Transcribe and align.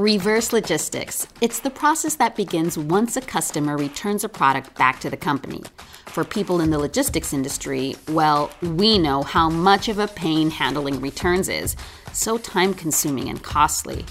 Reverse 0.00 0.54
logistics. 0.54 1.26
It's 1.42 1.60
the 1.60 1.68
process 1.68 2.14
that 2.14 2.34
begins 2.34 2.78
once 2.78 3.18
a 3.18 3.20
customer 3.20 3.76
returns 3.76 4.24
a 4.24 4.30
product 4.30 4.74
back 4.76 4.98
to 5.00 5.10
the 5.10 5.16
company. 5.18 5.62
For 6.06 6.24
people 6.24 6.62
in 6.62 6.70
the 6.70 6.78
logistics 6.78 7.34
industry, 7.34 7.96
well, 8.08 8.50
we 8.62 8.96
know 8.96 9.22
how 9.22 9.50
much 9.50 9.90
of 9.90 9.98
a 9.98 10.08
pain 10.08 10.50
handling 10.50 11.02
returns 11.02 11.50
is, 11.50 11.76
so 12.14 12.38
time 12.38 12.72
consuming 12.72 13.28
and 13.28 13.42
costly. 13.42 14.06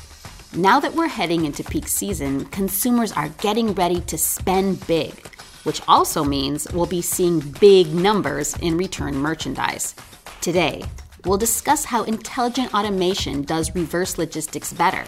Now 0.55 0.79
that 0.79 0.93
we're 0.93 1.07
heading 1.07 1.45
into 1.45 1.63
peak 1.63 1.87
season, 1.87 2.45
consumers 2.45 3.11
are 3.13 3.29
getting 3.41 3.73
ready 3.73 4.01
to 4.01 4.15
spend 4.15 4.85
big, 4.85 5.27
which 5.63 5.81
also 5.87 6.23
means 6.23 6.71
we'll 6.71 6.85
be 6.85 7.01
seeing 7.01 7.39
big 7.59 7.91
numbers 7.95 8.55
in 8.57 8.77
return 8.77 9.15
merchandise. 9.15 9.95
Today, 10.39 10.83
we'll 11.25 11.39
discuss 11.39 11.83
how 11.83 12.03
intelligent 12.03 12.75
automation 12.75 13.41
does 13.41 13.73
reverse 13.73 14.19
logistics 14.19 14.71
better. 14.71 15.03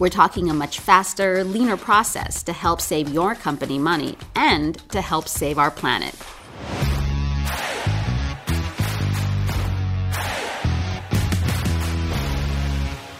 We're 0.00 0.08
talking 0.08 0.50
a 0.50 0.54
much 0.54 0.80
faster, 0.80 1.44
leaner 1.44 1.76
process 1.76 2.42
to 2.44 2.52
help 2.52 2.80
save 2.80 3.10
your 3.10 3.36
company 3.36 3.78
money 3.78 4.16
and 4.34 4.76
to 4.90 5.00
help 5.00 5.28
save 5.28 5.56
our 5.56 5.70
planet. 5.70 6.16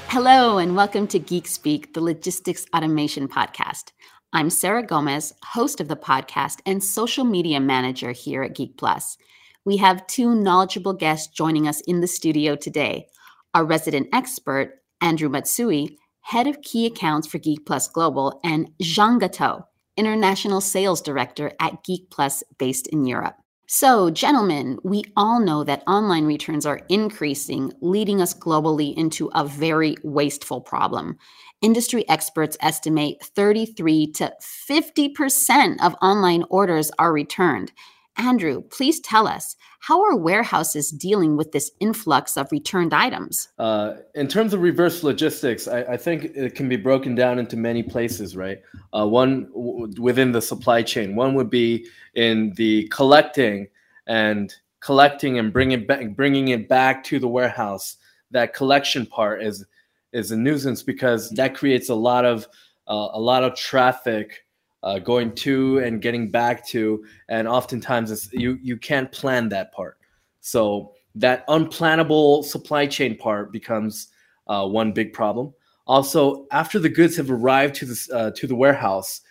Hello, 0.09 0.59
and 0.59 0.74
welcome 0.74 1.06
to 1.09 1.20
Geek 1.20 1.46
Speak, 1.46 1.95
the 1.95 2.01
logistics 2.01 2.66
automation 2.74 3.29
podcast. 3.29 3.93
I'm 4.32 4.51
Sarah 4.51 4.84
Gomez, 4.84 5.32
host 5.45 5.80
of 5.80 5.87
the 5.87 5.95
podcast 5.95 6.59
and 6.66 6.82
social 6.82 7.24
media 7.24 7.60
manager 7.60 8.10
here 8.10 8.43
at 8.43 8.56
Geek 8.56 8.77
Plus. 8.77 9.16
We 9.65 9.77
have 9.77 10.09
two 10.09 10.34
knowledgeable 10.34 10.95
guests 10.95 11.29
joining 11.29 11.68
us 11.68 11.80
in 11.82 12.01
the 12.01 12.09
studio 12.09 12.56
today 12.56 13.06
our 13.54 13.65
resident 13.65 14.09
expert, 14.12 14.80
Andrew 15.01 15.29
Matsui, 15.29 15.96
head 16.24 16.46
of 16.46 16.62
key 16.62 16.87
accounts 16.87 17.27
for 17.27 17.38
Geek 17.38 17.66
Plus 17.66 17.87
Global, 17.87 18.40
and 18.43 18.71
Jean 18.80 19.18
Gateau, 19.18 19.66
international 19.96 20.62
sales 20.62 21.02
director 21.02 21.52
at 21.60 21.85
Geek 21.85 22.09
Plus 22.10 22.43
based 22.59 22.87
in 22.87 23.04
Europe. 23.04 23.37
So, 23.66 24.10
gentlemen, 24.10 24.79
we 24.82 25.04
all 25.16 25.38
know 25.38 25.65
that 25.65 25.82
online 25.87 26.24
returns 26.24 26.65
are 26.65 26.80
increasing, 26.88 27.73
leading 27.80 28.23
us 28.23 28.34
globally 28.34 28.96
into 28.96 29.30
a 29.34 29.45
very 29.45 29.96
wasteful 30.02 30.60
problem. 30.60 31.18
Industry 31.60 32.09
experts 32.09 32.56
estimate 32.60 33.23
33 33.23 34.12
to 34.12 34.32
50% 34.40 35.77
of 35.82 35.95
online 36.01 36.45
orders 36.49 36.90
are 36.99 37.12
returned. 37.12 37.73
Andrew, 38.16 38.62
please 38.62 39.01
tell 39.01 39.26
us 39.26 39.57
how 39.80 40.02
are 40.02 40.16
warehouses 40.16 40.90
dealing 40.90 41.37
with 41.37 41.52
this 41.52 41.70
influx 41.80 42.37
of 42.37 42.51
returned 42.52 42.95
items? 42.95 43.48
Uh, 43.59 43.95
in 44.15 44.29
terms 44.29 44.54
of 44.54 44.60
reverse 44.62 45.02
logistics, 45.02 45.66
I, 45.66 45.82
I, 45.82 45.96
think 45.96 46.24
it 46.34 46.54
can 46.54 46.68
be 46.68 46.76
broken 46.76 47.15
down 47.15 47.38
into 47.38 47.56
many 47.56 47.82
places, 47.82 48.37
right? 48.37 48.60
Uh, 48.93 49.06
one 49.06 49.46
w- 49.52 49.93
within 50.01 50.32
the 50.32 50.40
supply 50.40 50.82
chain. 50.82 51.16
One 51.16 51.34
would 51.34 51.51
be 51.51 51.87
in 52.15 52.52
the 52.56 52.88
collecting 52.88 53.66
and 54.06 54.54
collecting 54.80 55.38
and 55.38 55.52
bringing 55.52 55.87
back, 55.87 56.15
bringing 56.15 56.49
it 56.49 56.68
back 56.68 57.02
to 57.04 57.18
the 57.18 57.28
warehouse. 57.28 57.96
That 58.30 58.54
collection 58.54 59.06
part 59.06 59.43
is 59.43 59.65
is 60.12 60.30
a 60.30 60.37
nuisance 60.37 60.82
because 60.82 61.30
that 61.30 61.54
creates 61.54 61.88
a 61.88 61.95
lot 61.95 62.24
of 62.24 62.46
uh, 62.87 63.09
a 63.12 63.21
lot 63.21 63.43
of 63.43 63.56
traffic 63.56 64.44
uh, 64.84 64.99
going 64.99 65.34
to 65.34 65.78
and 65.78 66.00
getting 66.03 66.31
back 66.31 66.65
to, 66.69 67.04
and 67.28 67.49
oftentimes 67.49 68.28
you 68.32 68.59
you 68.62 68.77
can't 68.77 69.10
plan 69.10 69.49
that 69.49 69.72
part. 69.72 69.99
So 70.41 70.93
that 71.15 71.47
unplannable 71.49 72.44
supply 72.44 72.87
chain 72.87 73.16
part 73.16 73.50
becomes 73.50 74.09
uh, 74.47 74.66
one 74.69 74.93
big 74.93 75.12
problem. 75.12 75.55
Also, 75.87 76.47
after 76.53 76.78
the 76.78 76.88
goods 76.88 77.16
have 77.16 77.31
arrived 77.31 77.75
to 77.77 77.87
the 77.87 78.09
uh, 78.15 78.31
to 78.32 78.47
the 78.47 78.55
warehouse, 78.55 79.22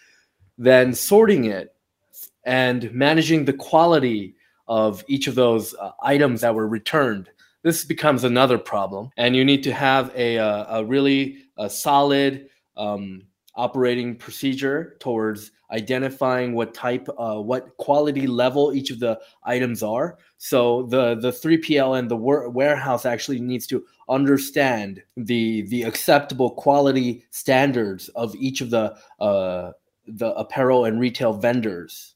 then 0.57 0.93
sorting 0.93 1.45
it 1.45 1.75
and 2.45 2.91
managing 2.91 3.45
the 3.45 3.53
quality 3.53 4.35
of 4.67 5.03
each 5.07 5.27
of 5.27 5.35
those 5.35 5.75
uh, 5.75 5.91
items 6.01 6.41
that 6.41 6.55
were 6.55 6.67
returned. 6.67 7.29
This 7.61 7.85
becomes 7.85 8.23
another 8.23 8.57
problem, 8.57 9.11
and 9.17 9.35
you 9.35 9.45
need 9.45 9.63
to 9.63 9.73
have 9.73 10.11
a, 10.15 10.35
a, 10.35 10.43
uh, 10.43 10.79
a 10.79 10.85
really 10.85 11.37
a 11.57 11.69
solid 11.69 12.49
um, 12.75 13.21
operating 13.55 14.15
procedure 14.15 14.97
towards 14.99 15.51
identifying 15.71 16.53
what 16.53 16.73
type, 16.73 17.07
uh, 17.17 17.35
what 17.35 17.75
quality 17.77 18.27
level 18.27 18.73
each 18.73 18.91
of 18.91 18.99
the 18.99 19.19
items 19.43 19.83
are. 19.83 20.17
So 20.37 20.83
the 20.83 21.15
the 21.15 21.31
3PL 21.31 21.99
and 21.99 22.09
the 22.09 22.15
warehouse 22.15 23.05
actually 23.05 23.39
needs 23.39 23.67
to 23.67 23.83
understand 24.09 25.01
the 25.17 25.63
the 25.63 25.83
acceptable 25.83 26.51
quality 26.51 27.25
standards 27.31 28.09
of 28.09 28.35
each 28.35 28.61
of 28.61 28.69
the 28.69 28.95
uh, 29.19 29.71
the 30.07 30.33
apparel 30.35 30.85
and 30.85 30.99
retail 30.99 31.33
vendors. 31.33 32.15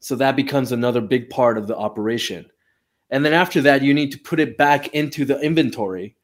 So 0.00 0.16
that 0.16 0.36
becomes 0.36 0.72
another 0.72 1.00
big 1.00 1.30
part 1.30 1.56
of 1.56 1.66
the 1.68 1.76
operation. 1.76 2.50
And 3.10 3.24
then 3.24 3.34
after 3.34 3.60
that, 3.60 3.82
you 3.82 3.94
need 3.94 4.10
to 4.12 4.18
put 4.18 4.40
it 4.40 4.56
back 4.56 4.88
into 4.88 5.24
the 5.24 5.38
inventory 5.40 6.16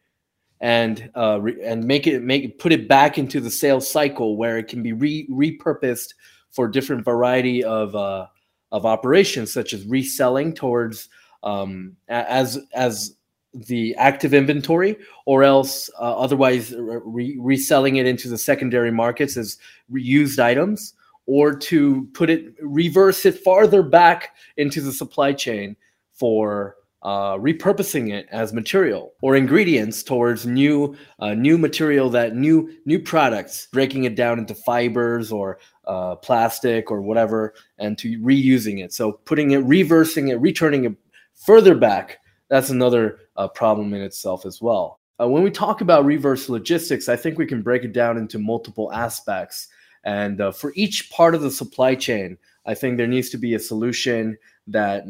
and 0.61 1.11
uh, 1.17 1.39
re- 1.41 1.63
and 1.63 1.85
make 1.85 2.07
it 2.07 2.23
make 2.23 2.59
put 2.59 2.73
it 2.73 2.89
back 2.89 3.19
into 3.19 3.41
the 3.41 3.51
sales 3.51 3.91
cycle 3.91 4.37
where 4.37 4.59
it 4.59 4.69
can 4.69 4.83
be 4.83 4.93
re- 4.93 5.29
repurposed 5.31 6.15
for 6.51 6.69
different 6.69 7.05
variety 7.05 7.63
of 7.63 7.95
uh, 7.95 8.27
of 8.73 8.85
operations, 8.85 9.53
such 9.53 9.73
as 9.73 9.87
reselling 9.87 10.53
towards 10.53 11.09
um, 11.43 11.97
as 12.09 12.59
as 12.75 13.15
the 13.55 13.95
active 13.97 14.35
inventory, 14.35 14.97
or 15.25 15.43
else 15.43 15.89
uh, 15.99 16.19
otherwise 16.19 16.75
re- 16.77 17.37
reselling 17.39 17.97
it 17.97 18.07
into 18.07 18.29
the 18.29 18.39
secondary 18.39 18.91
markets 18.91 19.37
as 19.37 19.59
reused 19.91 20.39
items, 20.39 20.95
or 21.27 21.55
to 21.55 22.09
put 22.13 22.31
it 22.31 22.55
reverse 22.61 23.25
it 23.25 23.39
farther 23.39 23.83
back 23.83 24.35
into 24.57 24.81
the 24.81 24.93
supply 24.93 25.33
chain 25.33 25.77
for 26.13 26.77
uh, 27.03 27.37
repurposing 27.37 28.13
it 28.13 28.27
as 28.33 28.53
material 28.53 29.13
or 29.23 29.37
ingredients 29.37 30.03
towards 30.03 30.47
new 30.47 30.97
uh, 31.21 31.33
new 31.33 31.57
material 31.57 32.11
that 32.11 32.35
new 32.35 32.73
new 32.87 32.99
products 32.99 33.69
breaking 33.73 34.05
it 34.05 34.17
down 34.17 34.39
into 34.39 34.55
fibers 34.55 35.31
or 35.31 35.59
uh, 35.87 36.17
plastic 36.17 36.91
or 36.91 37.01
whatever 37.01 37.55
and 37.79 37.97
to 37.99 38.19
reusing 38.19 38.85
it. 38.85 38.93
So 38.93 39.13
putting 39.13 39.53
it 39.53 39.59
reversing 39.59 40.29
it 40.29 40.41
returning 40.41 40.85
it 40.85 40.95
further 41.35 41.75
back 41.77 42.19
that's 42.49 42.71
another 42.71 43.21
uh, 43.37 43.47
problem 43.49 43.93
in 43.93 44.01
itself 44.01 44.47
as 44.47 44.63
well. 44.63 45.01
Uh, 45.21 45.29
when 45.29 45.43
we 45.43 45.51
talk 45.51 45.81
about 45.81 46.05
reverse 46.05 46.49
logistics 46.49 47.09
i 47.09 47.15
think 47.15 47.39
we 47.39 47.47
can 47.47 47.63
break 47.63 47.85
it 47.85 47.93
down 47.93 48.17
into 48.17 48.39
multiple 48.39 48.93
aspects. 48.93 49.69
And 50.05 50.41
uh, 50.41 50.53
for 50.53 50.73
each 50.75 51.11
part 51.11 51.35
of 51.37 51.43
the 51.43 51.51
supply 51.51 51.95
chain 51.95 52.39
i 52.67 52.75
think 52.75 52.97
there 52.97 53.07
needs 53.07 53.31
to 53.31 53.39
be 53.39 53.55
a 53.55 53.61
solution 53.61 54.37
that 54.67 55.05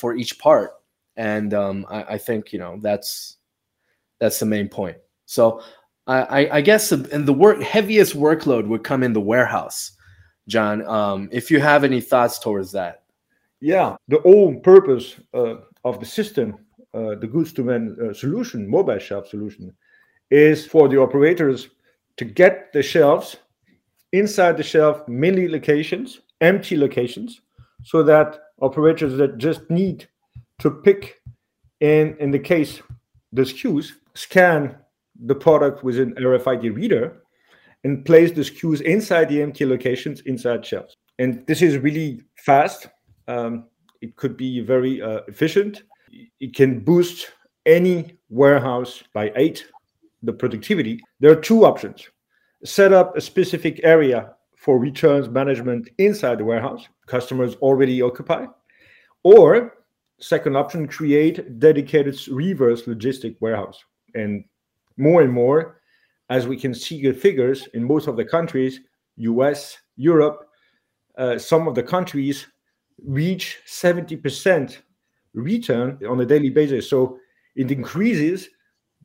for 0.00 0.14
each 0.14 0.38
part 0.38 0.72
and 1.16 1.54
um, 1.54 1.86
I, 1.88 2.02
I, 2.02 2.18
think 2.18 2.52
you 2.52 2.58
know 2.58 2.78
that's 2.80 3.36
that's 4.18 4.38
the 4.38 4.46
main 4.46 4.68
point. 4.68 4.96
So 5.26 5.62
I, 6.06 6.48
I 6.52 6.60
guess 6.60 6.92
and 6.92 7.26
the 7.26 7.32
work 7.32 7.60
heaviest 7.60 8.16
workload 8.16 8.68
would 8.68 8.84
come 8.84 9.02
in 9.02 9.12
the 9.12 9.20
warehouse, 9.20 9.92
John. 10.46 10.86
Um, 10.86 11.28
if 11.32 11.50
you 11.50 11.60
have 11.60 11.82
any 11.82 12.00
thoughts 12.00 12.38
towards 12.38 12.72
that. 12.72 13.02
Yeah, 13.60 13.96
the 14.08 14.20
whole 14.20 14.54
purpose 14.60 15.16
uh, 15.34 15.56
of 15.84 15.98
the 15.98 16.06
system, 16.06 16.58
uh, 16.94 17.16
the 17.16 17.26
goods 17.26 17.52
to 17.54 17.64
man 17.64 17.96
uh, 18.00 18.12
solution, 18.12 18.68
mobile 18.68 18.98
shelf 18.98 19.28
solution, 19.28 19.74
is 20.30 20.66
for 20.66 20.88
the 20.88 21.00
operators 21.00 21.68
to 22.18 22.24
get 22.24 22.72
the 22.72 22.82
shelves 22.82 23.36
inside 24.12 24.56
the 24.56 24.62
shelf, 24.62 25.06
many 25.08 25.48
locations, 25.48 26.20
empty 26.40 26.76
locations, 26.76 27.40
so 27.82 28.02
that 28.02 28.38
operators 28.60 29.16
that 29.16 29.38
just 29.38 29.68
need 29.70 30.08
to 30.60 30.70
pick 30.70 31.20
in 31.80 32.16
in 32.18 32.30
the 32.30 32.38
case 32.38 32.82
the 33.32 33.42
SKUs, 33.42 33.92
scan 34.14 34.76
the 35.24 35.34
product 35.34 35.84
with 35.84 35.98
an 35.98 36.14
RFID 36.14 36.74
reader 36.74 37.22
and 37.84 38.04
place 38.04 38.32
the 38.32 38.40
SKUs 38.40 38.80
inside 38.80 39.28
the 39.28 39.42
empty 39.42 39.66
locations 39.66 40.20
inside 40.22 40.64
shelves. 40.64 40.96
And 41.18 41.46
this 41.46 41.62
is 41.62 41.78
really 41.78 42.22
fast. 42.36 42.88
Um, 43.28 43.66
it 44.00 44.16
could 44.16 44.36
be 44.36 44.60
very 44.60 45.02
uh, 45.02 45.20
efficient. 45.28 45.82
It 46.40 46.54
can 46.54 46.80
boost 46.80 47.32
any 47.64 48.18
warehouse 48.28 49.02
by 49.12 49.32
eight 49.36 49.66
the 50.22 50.32
productivity. 50.32 51.00
There 51.20 51.30
are 51.30 51.40
two 51.40 51.64
options: 51.64 52.08
set 52.64 52.92
up 52.92 53.16
a 53.16 53.20
specific 53.20 53.80
area 53.82 54.34
for 54.56 54.78
returns 54.78 55.28
management 55.28 55.88
inside 55.98 56.38
the 56.38 56.44
warehouse 56.44 56.88
customers 57.06 57.54
already 57.56 58.02
occupy, 58.02 58.46
or 59.22 59.74
Second 60.18 60.56
option, 60.56 60.88
create 60.88 61.58
dedicated 61.58 62.16
reverse 62.28 62.82
logistic 62.82 63.36
warehouse. 63.40 63.84
And 64.14 64.44
more 64.96 65.22
and 65.22 65.32
more, 65.32 65.80
as 66.30 66.46
we 66.46 66.56
can 66.56 66.74
see 66.74 67.02
the 67.02 67.12
figures 67.12 67.68
in 67.74 67.84
most 67.84 68.08
of 68.08 68.16
the 68.16 68.24
countries, 68.24 68.80
US, 69.16 69.78
Europe, 69.96 70.48
uh, 71.18 71.38
some 71.38 71.68
of 71.68 71.74
the 71.74 71.82
countries 71.82 72.46
reach 73.04 73.58
70% 73.66 74.78
return 75.34 75.98
on 76.08 76.20
a 76.20 76.26
daily 76.26 76.50
basis. 76.50 76.88
So 76.88 77.18
it 77.54 77.70
increases 77.70 78.48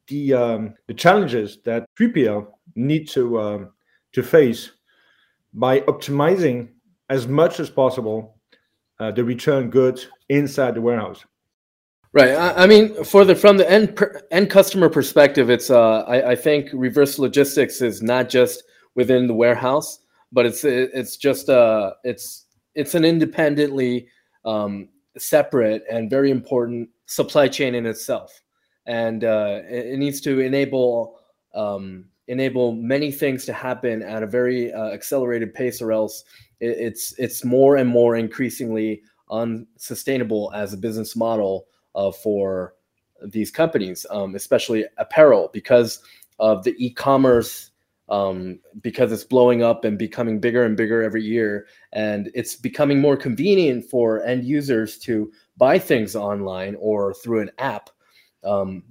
the 0.07 0.33
um, 0.33 0.73
the 0.87 0.93
challenges 0.93 1.59
that 1.63 1.85
3PL 1.99 2.47
need 2.75 3.07
to 3.09 3.39
um, 3.39 3.71
to 4.13 4.23
face 4.23 4.71
by 5.53 5.81
optimizing 5.81 6.69
as 7.09 7.27
much 7.27 7.59
as 7.59 7.69
possible 7.69 8.37
uh, 9.01 9.09
the 9.09 9.23
return 9.23 9.69
goods 9.71 10.07
inside 10.29 10.75
the 10.75 10.81
warehouse. 10.81 11.25
Right. 12.13 12.31
I, 12.31 12.63
I 12.63 12.67
mean, 12.67 13.03
for 13.03 13.25
the 13.25 13.35
from 13.35 13.57
the 13.57 13.69
end 13.69 13.95
per, 13.95 14.21
end 14.31 14.49
customer 14.51 14.89
perspective, 14.89 15.49
it's 15.49 15.71
uh, 15.71 16.01
I, 16.01 16.31
I 16.31 16.35
think 16.35 16.69
reverse 16.71 17.17
logistics 17.17 17.81
is 17.81 18.03
not 18.03 18.29
just 18.29 18.63
within 18.93 19.25
the 19.25 19.33
warehouse, 19.33 19.99
but 20.31 20.45
it's 20.45 20.63
it's 20.63 21.17
just 21.17 21.49
uh, 21.49 21.93
it's 22.03 22.45
it's 22.75 22.93
an 22.93 23.03
independently 23.03 24.07
um, 24.45 24.89
separate 25.17 25.83
and 25.89 26.09
very 26.09 26.29
important 26.29 26.89
supply 27.07 27.47
chain 27.47 27.73
in 27.73 27.87
itself, 27.87 28.39
and 28.85 29.23
uh, 29.23 29.61
it, 29.67 29.93
it 29.93 29.97
needs 29.97 30.21
to 30.21 30.41
enable 30.41 31.17
um, 31.55 32.05
enable 32.27 32.73
many 32.73 33.11
things 33.11 33.45
to 33.45 33.53
happen 33.53 34.01
at 34.01 34.23
a 34.23 34.27
very 34.27 34.71
uh, 34.73 34.89
accelerated 34.89 35.53
pace, 35.53 35.81
or 35.81 35.91
else 35.91 36.23
it, 36.59 36.77
it's 36.77 37.13
it's 37.17 37.43
more 37.43 37.77
and 37.77 37.89
more 37.89 38.15
increasingly 38.15 39.01
unsustainable 39.29 40.51
as 40.53 40.73
a 40.73 40.77
business 40.77 41.15
model 41.15 41.67
uh, 41.95 42.11
for 42.11 42.73
these 43.23 43.51
companies, 43.51 44.05
um, 44.09 44.35
especially 44.35 44.85
apparel, 44.97 45.49
because 45.53 45.99
of 46.39 46.63
the 46.63 46.75
e-commerce. 46.77 47.67
Um, 48.09 48.59
because 48.81 49.13
it's 49.13 49.23
blowing 49.23 49.63
up 49.63 49.85
and 49.85 49.97
becoming 49.97 50.41
bigger 50.41 50.65
and 50.65 50.75
bigger 50.75 51.01
every 51.01 51.23
year, 51.23 51.67
and 51.93 52.29
it's 52.33 52.57
becoming 52.57 52.99
more 52.99 53.15
convenient 53.15 53.85
for 53.85 54.21
end 54.23 54.43
users 54.43 54.99
to 54.99 55.31
buy 55.55 55.79
things 55.79 56.13
online 56.13 56.75
or 56.77 57.13
through 57.13 57.39
an 57.39 57.51
app. 57.57 57.89
Um, 58.43 58.83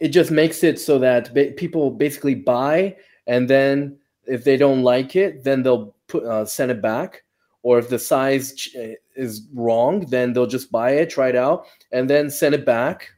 it 0.00 0.08
just 0.08 0.30
makes 0.30 0.62
it 0.62 0.78
so 0.78 0.98
that 0.98 1.32
ba- 1.34 1.52
people 1.56 1.90
basically 1.90 2.34
buy 2.34 2.96
and 3.26 3.48
then 3.48 3.98
if 4.26 4.44
they 4.44 4.56
don't 4.56 4.82
like 4.82 5.16
it 5.16 5.44
then 5.44 5.62
they'll 5.62 5.94
put 6.08 6.24
uh, 6.24 6.44
send 6.44 6.70
it 6.70 6.82
back. 6.82 7.22
Or 7.62 7.80
if 7.80 7.88
the 7.88 7.98
size 7.98 8.54
ch- 8.54 8.76
eh, 8.76 8.94
is 9.16 9.48
wrong 9.54 10.06
then 10.10 10.32
they'll 10.32 10.46
just 10.46 10.70
buy 10.70 10.92
it 10.92 11.10
try 11.10 11.28
it 11.28 11.36
out 11.36 11.66
and 11.92 12.08
then 12.08 12.30
send 12.30 12.54
it 12.54 12.64
back. 12.64 13.10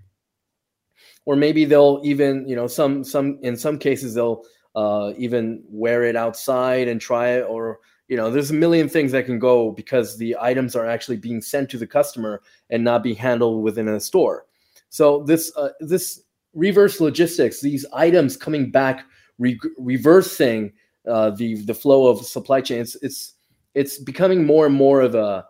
Or 1.27 1.37
maybe 1.37 1.65
they'll 1.65 2.01
even 2.05 2.49
you 2.49 2.57
know 2.57 2.67
some 2.67 3.05
some 3.05 3.39
in 3.43 3.57
some 3.57 3.79
cases 3.79 4.15
they'll 4.15 4.45
uh, 4.75 5.13
even 5.19 5.65
wear 5.69 6.05
it 6.05 6.15
outside 6.15 6.87
and 6.89 7.01
try 7.01 7.31
it 7.31 7.43
or 7.43 7.81
you 8.07 8.17
know 8.17 8.31
there's 8.31 8.51
a 8.51 8.55
million 8.55 8.89
things 8.89 9.13
that 9.13 9.27
can 9.27 9.39
go 9.39 9.73
because 9.73 10.17
the 10.17 10.37
items 10.41 10.77
are 10.77 10.87
actually 10.87 11.17
being 11.17 11.43
sent 11.43 11.69
to 11.71 11.79
the 11.79 11.87
customer 11.87 12.41
and 12.71 12.85
not 12.85 13.03
being 13.03 13.17
handled 13.17 13.63
within 13.63 13.89
a 13.89 14.01
store. 14.01 14.47
So 14.89 15.25
this 15.25 15.53
uh, 15.57 15.71
this 15.81 16.23
reverse 16.55 17.01
logistics, 17.01 17.61
these 17.61 17.87
items 17.93 18.37
coming 18.37 18.71
back, 18.71 19.05
re- 19.39 19.59
reversing 19.79 20.73
uh, 21.07 21.31
the 21.31 21.57
the 21.65 21.75
flow 21.75 22.07
of 22.07 22.25
supply 22.25 22.61
chains. 22.61 22.97
It's 23.03 23.35
it's 23.75 23.99
becoming 23.99 24.45
more 24.45 24.67
and 24.67 24.75
more 24.75 25.01
of 25.01 25.15
a 25.15 25.47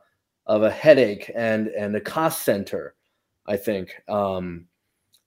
of 0.46 0.62
a 0.62 0.70
headache 0.70 1.30
and 1.34 1.68
and 1.68 1.94
a 1.96 2.00
cost 2.00 2.44
center, 2.44 2.94
I 3.46 3.56
think, 3.56 3.94
um, 4.08 4.66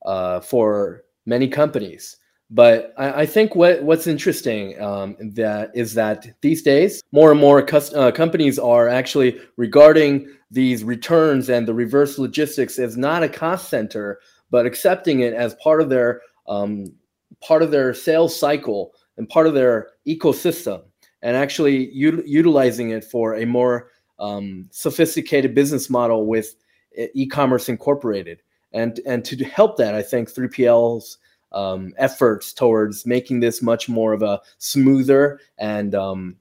uh, 0.06 0.39
for 0.41 1.03
many 1.25 1.47
companies. 1.47 2.17
But 2.53 2.94
I, 2.97 3.21
I, 3.21 3.25
think 3.25 3.56
what 3.56 3.81
what's 3.81 4.07
interesting 4.07 4.79
um, 4.81 5.15
that 5.35 5.71
is 5.74 5.94
that 5.94 6.27
these 6.41 6.62
days 6.62 7.01
more 7.13 7.31
and 7.31 7.39
more 7.39 7.65
uh, 7.95 8.12
companies 8.12 8.59
are 8.59 8.89
actually 8.89 9.39
regarding 9.56 10.27
these 10.50 10.83
returns 10.83 11.50
and 11.50 11.65
the 11.65 11.74
reverse 11.74 12.19
logistics 12.19 12.77
as 12.77 12.97
not 12.97 13.24
a 13.24 13.29
cost 13.29 13.69
center, 13.69 14.19
but 14.51 14.65
accepting 14.65 15.21
it 15.21 15.33
as 15.33 15.56
part 15.56 15.81
of 15.81 15.89
their 15.89 16.21
um, 16.48 16.94
part 17.42 17.63
of 17.63 17.71
their 17.71 17.94
sales 17.94 18.38
cycle 18.38 18.92
and 19.18 19.27
part 19.27 19.48
of 19.48 19.53
their 19.53 19.89
ecosystem, 20.07 20.83
and 21.21 21.36
actually 21.36 21.92
u- 21.92 22.24
utilizing 22.25 22.92
it 22.92 23.03
for 23.03 23.36
a 23.36 23.45
more 23.45 23.89
um, 24.19 24.68
sophisticated 24.71 25.56
business 25.56 25.89
model 25.89 26.27
with 26.27 26.56
e-commerce 27.15 27.69
incorporated. 27.69 28.42
And 28.74 29.00
and 29.06 29.25
to 29.25 29.44
help 29.45 29.77
that, 29.77 29.95
I 29.95 30.01
think 30.01 30.31
3PL's 30.31 31.18
um, 31.51 31.94
efforts 31.98 32.53
towards 32.53 33.06
making 33.06 33.39
this 33.39 33.62
much 33.62 33.89
more 33.89 34.13
of 34.13 34.21
a 34.21 34.42
smoother 34.57 35.39
and 35.57 35.95
um, 35.95 36.36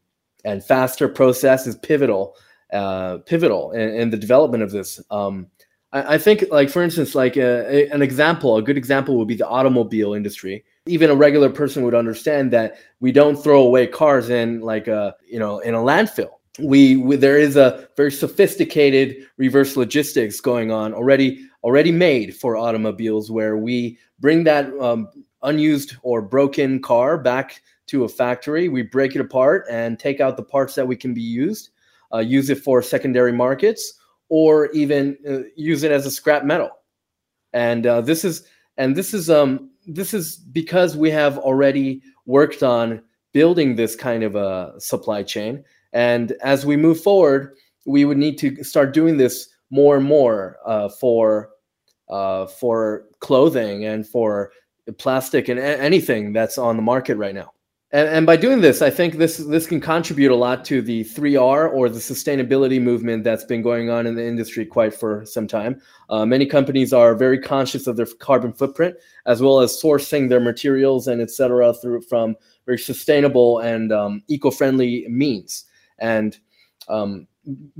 and 0.44 0.64
faster 0.64 1.08
process 1.08 1.66
is 1.66 1.76
pivotal 1.76 2.36
uh, 2.72 3.18
pivotal 3.26 3.72
in, 3.72 3.88
in, 3.94 4.10
the 4.10 4.16
development 4.16 4.62
of 4.62 4.70
this. 4.70 5.00
Um, 5.10 5.48
I, 5.92 6.18
think, 6.18 6.44
like 6.52 6.70
for 6.70 6.82
instance, 6.82 7.16
like 7.16 7.36
a, 7.36 7.66
uh, 7.66 7.70
a, 7.70 7.88
an 7.88 8.00
example, 8.00 8.56
a 8.56 8.62
good 8.62 8.76
example 8.76 9.16
would 9.18 9.26
be 9.26 9.34
the 9.34 9.48
automobile 9.48 10.14
industry. 10.14 10.64
Even 10.86 11.10
a 11.10 11.14
regular 11.16 11.50
person 11.50 11.82
would 11.82 11.94
understand 11.94 12.52
that 12.52 12.76
we 13.00 13.10
don't 13.10 13.36
throw 13.36 13.62
away 13.62 13.88
cars 13.88 14.30
in 14.30 14.60
like 14.60 14.86
a 14.86 15.14
you 15.26 15.38
know 15.38 15.58
in 15.60 15.74
a 15.74 15.78
landfill. 15.78 16.30
We, 16.60 16.96
we 16.96 17.16
there 17.16 17.38
is 17.38 17.56
a 17.56 17.88
very 17.96 18.12
sophisticated 18.12 19.26
reverse 19.36 19.76
logistics 19.76 20.40
going 20.40 20.70
on 20.70 20.94
already 20.94 21.48
already 21.64 21.92
made 21.92 22.36
for 22.36 22.56
automobiles 22.56 23.30
where 23.30 23.56
we 23.56 23.98
bring 24.20 24.44
that 24.44 24.72
um, 24.80 25.08
unused 25.42 25.96
or 26.02 26.22
broken 26.22 26.80
car 26.80 27.18
back 27.18 27.62
to 27.86 28.04
a 28.04 28.08
factory. 28.08 28.68
We 28.68 28.82
break 28.82 29.16
it 29.16 29.20
apart 29.20 29.66
and 29.68 29.98
take 29.98 30.20
out 30.20 30.36
the 30.36 30.42
parts 30.42 30.74
that 30.76 30.86
we 30.86 30.96
can 30.96 31.14
be 31.14 31.22
used, 31.22 31.70
uh, 32.14 32.18
use 32.18 32.48
it 32.48 32.58
for 32.58 32.80
secondary 32.80 33.32
markets, 33.32 33.99
or 34.30 34.70
even 34.70 35.18
uh, 35.28 35.40
use 35.56 35.82
it 35.82 35.92
as 35.92 36.06
a 36.06 36.10
scrap 36.10 36.44
metal. 36.44 36.70
And 37.52 37.86
uh, 37.86 38.00
this 38.00 38.24
is 38.24 38.44
and 38.78 38.96
this 38.96 39.12
is 39.12 39.28
um 39.28 39.70
this 39.86 40.14
is 40.14 40.36
because 40.36 40.96
we 40.96 41.10
have 41.10 41.36
already 41.38 42.00
worked 42.24 42.62
on 42.62 43.02
building 43.32 43.76
this 43.76 43.94
kind 43.94 44.22
of 44.22 44.34
a 44.36 44.72
supply 44.78 45.22
chain. 45.22 45.62
And 45.92 46.32
as 46.42 46.64
we 46.64 46.76
move 46.76 47.00
forward, 47.00 47.56
we 47.86 48.04
would 48.04 48.18
need 48.18 48.38
to 48.38 48.62
start 48.64 48.94
doing 48.94 49.16
this 49.16 49.48
more 49.70 49.96
and 49.96 50.04
more 50.06 50.58
uh, 50.64 50.88
for 50.88 51.50
uh, 52.08 52.46
for 52.46 53.06
clothing 53.20 53.84
and 53.84 54.06
for 54.06 54.52
plastic 54.98 55.48
and 55.48 55.58
a- 55.58 55.80
anything 55.80 56.32
that's 56.32 56.58
on 56.58 56.76
the 56.76 56.82
market 56.82 57.16
right 57.16 57.34
now. 57.34 57.52
And, 57.92 58.08
and, 58.08 58.26
by 58.26 58.36
doing 58.36 58.60
this, 58.60 58.82
I 58.82 58.90
think 58.90 59.16
this 59.16 59.38
this 59.38 59.66
can 59.66 59.80
contribute 59.80 60.30
a 60.30 60.36
lot 60.36 60.64
to 60.66 60.80
the 60.80 61.02
3R 61.04 61.72
or 61.72 61.88
the 61.88 61.98
sustainability 61.98 62.80
movement 62.80 63.24
that's 63.24 63.42
been 63.42 63.62
going 63.62 63.90
on 63.90 64.06
in 64.06 64.14
the 64.14 64.24
industry 64.24 64.64
quite 64.64 64.94
for 64.94 65.24
some 65.26 65.48
time. 65.48 65.80
Uh, 66.08 66.24
many 66.24 66.46
companies 66.46 66.92
are 66.92 67.16
very 67.16 67.38
conscious 67.38 67.88
of 67.88 67.96
their 67.96 68.06
carbon 68.20 68.52
footprint, 68.52 68.94
as 69.26 69.42
well 69.42 69.58
as 69.58 69.72
sourcing 69.72 70.28
their 70.28 70.38
materials 70.38 71.08
and 71.08 71.20
etc. 71.20 71.74
through 71.74 72.02
from 72.02 72.36
very 72.64 72.78
sustainable 72.78 73.58
and 73.58 73.92
um, 73.92 74.22
eco-friendly 74.28 75.06
means. 75.08 75.64
And 75.98 76.38
um, 76.88 77.26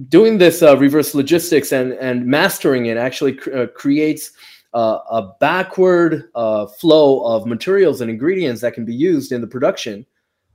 doing 0.08 0.38
this 0.38 0.60
uh, 0.60 0.76
reverse 0.76 1.14
logistics 1.14 1.70
and 1.70 1.92
and 1.94 2.26
mastering 2.26 2.86
it 2.86 2.96
actually 2.96 3.34
cr- 3.34 3.56
uh, 3.56 3.66
creates 3.68 4.32
uh, 4.74 4.98
a 5.10 5.32
backward 5.40 6.30
uh, 6.34 6.66
flow 6.66 7.24
of 7.24 7.46
materials 7.46 8.00
and 8.00 8.10
ingredients 8.10 8.60
that 8.60 8.74
can 8.74 8.84
be 8.84 8.94
used 8.94 9.32
in 9.32 9.40
the 9.40 9.46
production 9.46 10.06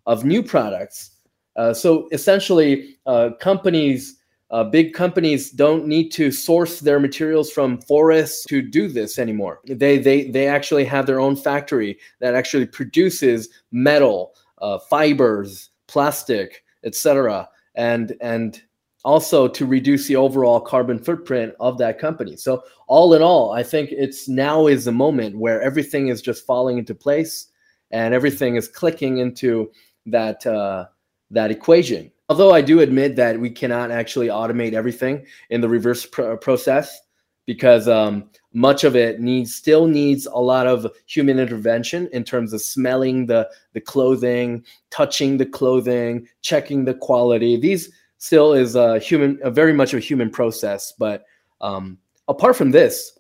of 0.06 0.24
new 0.24 0.42
products. 0.42 1.12
Uh, 1.56 1.74
so 1.74 2.08
essentially, 2.12 2.98
uh, 3.06 3.30
companies, 3.40 4.18
uh, 4.52 4.64
big 4.64 4.94
companies, 4.94 5.52
don't 5.52 5.88
need 5.88 6.10
to 6.10 6.32
source 6.32 6.80
their 6.80 7.00
materials 7.00 7.52
from 7.52 7.82
forests 7.82 8.46
to 8.46 8.62
do 8.62 8.88
this 8.88 9.18
anymore. 9.18 9.62
They 9.66 9.98
they 9.98 10.30
they 10.30 10.48
actually 10.48 10.86
have 10.86 11.06
their 11.06 11.20
own 11.20 11.36
factory 11.36 11.98
that 12.20 12.36
actually 12.36 12.68
produces 12.68 13.50
metal, 13.72 14.36
uh, 14.62 14.80
fibers, 14.80 15.70
plastic, 15.88 16.64
etc. 16.84 17.50
And 17.76 18.16
and 18.22 18.62
also 19.06 19.48
to 19.48 19.66
reduce 19.68 20.08
the 20.08 20.16
overall 20.16 20.60
carbon 20.60 20.98
footprint 20.98 21.54
of 21.60 21.78
that 21.78 22.00
company. 22.00 22.36
So 22.36 22.64
all 22.88 23.14
in 23.14 23.22
all, 23.22 23.52
I 23.52 23.62
think 23.62 23.92
it's 23.92 24.28
now 24.28 24.66
is 24.66 24.86
the 24.86 24.92
moment 24.92 25.38
where 25.38 25.62
everything 25.62 26.08
is 26.08 26.24
just 26.24 26.46
falling 26.46 26.80
into 26.80 26.96
place 26.96 27.48
and 27.92 28.16
everything 28.16 28.56
is 28.56 28.68
clicking 28.68 29.20
into 29.20 29.72
that 30.08 30.46
uh, 30.46 30.86
that 31.30 31.52
equation. 31.52 32.12
Although 32.30 32.52
I 32.52 32.62
do 32.62 32.80
admit 32.80 33.16
that 33.18 33.40
we 33.40 33.52
cannot 33.52 33.92
actually 33.92 34.28
automate 34.28 34.74
everything 34.74 35.26
in 35.52 35.62
the 35.62 35.70
reverse 35.70 36.08
pr- 36.08 36.34
process 36.36 37.00
because 37.46 37.88
um, 37.88 38.28
much 38.54 38.84
of 38.84 38.96
it 38.96 39.20
needs 39.20 39.54
still 39.54 39.86
needs 39.86 40.26
a 40.26 40.40
lot 40.40 40.66
of 40.66 40.88
human 41.06 41.38
intervention 41.38 42.10
in 42.12 42.24
terms 42.24 42.54
of 42.54 42.62
smelling 42.62 43.28
the 43.28 43.48
the 43.74 43.82
clothing, 43.82 44.66
touching 44.90 45.38
the 45.38 45.46
clothing, 45.46 46.28
checking 46.42 46.86
the 46.86 46.96
quality. 46.96 47.56
These 47.56 47.92
still 48.18 48.54
is 48.54 48.76
a 48.76 49.00
human, 49.00 49.40
a 49.44 49.52
very 49.52 49.74
much 49.74 49.94
a 49.94 50.00
human 50.00 50.30
process. 50.30 50.94
But 50.98 51.26
um, 51.62 51.98
apart 52.28 52.56
from 52.56 52.72
this, 52.72 53.18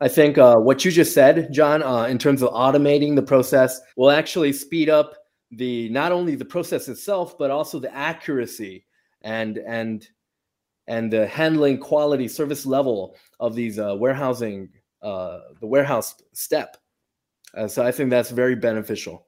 I 0.00 0.08
think 0.08 0.38
uh, 0.38 0.56
what 0.56 0.84
you 0.84 0.90
just 0.90 1.12
said, 1.12 1.52
John, 1.52 1.82
uh, 1.82 2.04
in 2.04 2.18
terms 2.18 2.42
of 2.42 2.50
automating 2.50 3.16
the 3.16 3.22
process, 3.22 3.80
will 3.96 4.10
actually 4.10 4.52
speed 4.52 4.88
up 4.88 5.14
the 5.50 5.88
not 5.88 6.12
only 6.12 6.34
the 6.36 6.44
process 6.44 6.88
itself, 6.88 7.36
but 7.38 7.50
also 7.50 7.78
the 7.78 7.94
accuracy 7.94 8.84
and 9.22 9.58
and 9.58 10.08
and 10.86 11.12
the 11.12 11.26
handling 11.26 11.78
quality 11.78 12.28
service 12.28 12.64
level 12.64 13.16
of 13.40 13.54
these 13.54 13.78
uh, 13.78 13.94
warehousing 13.98 14.68
uh, 15.02 15.40
the 15.60 15.66
warehouse 15.66 16.14
step. 16.32 16.76
Uh, 17.54 17.66
so 17.66 17.84
I 17.84 17.92
think 17.92 18.10
that's 18.10 18.30
very 18.30 18.54
beneficial. 18.54 19.26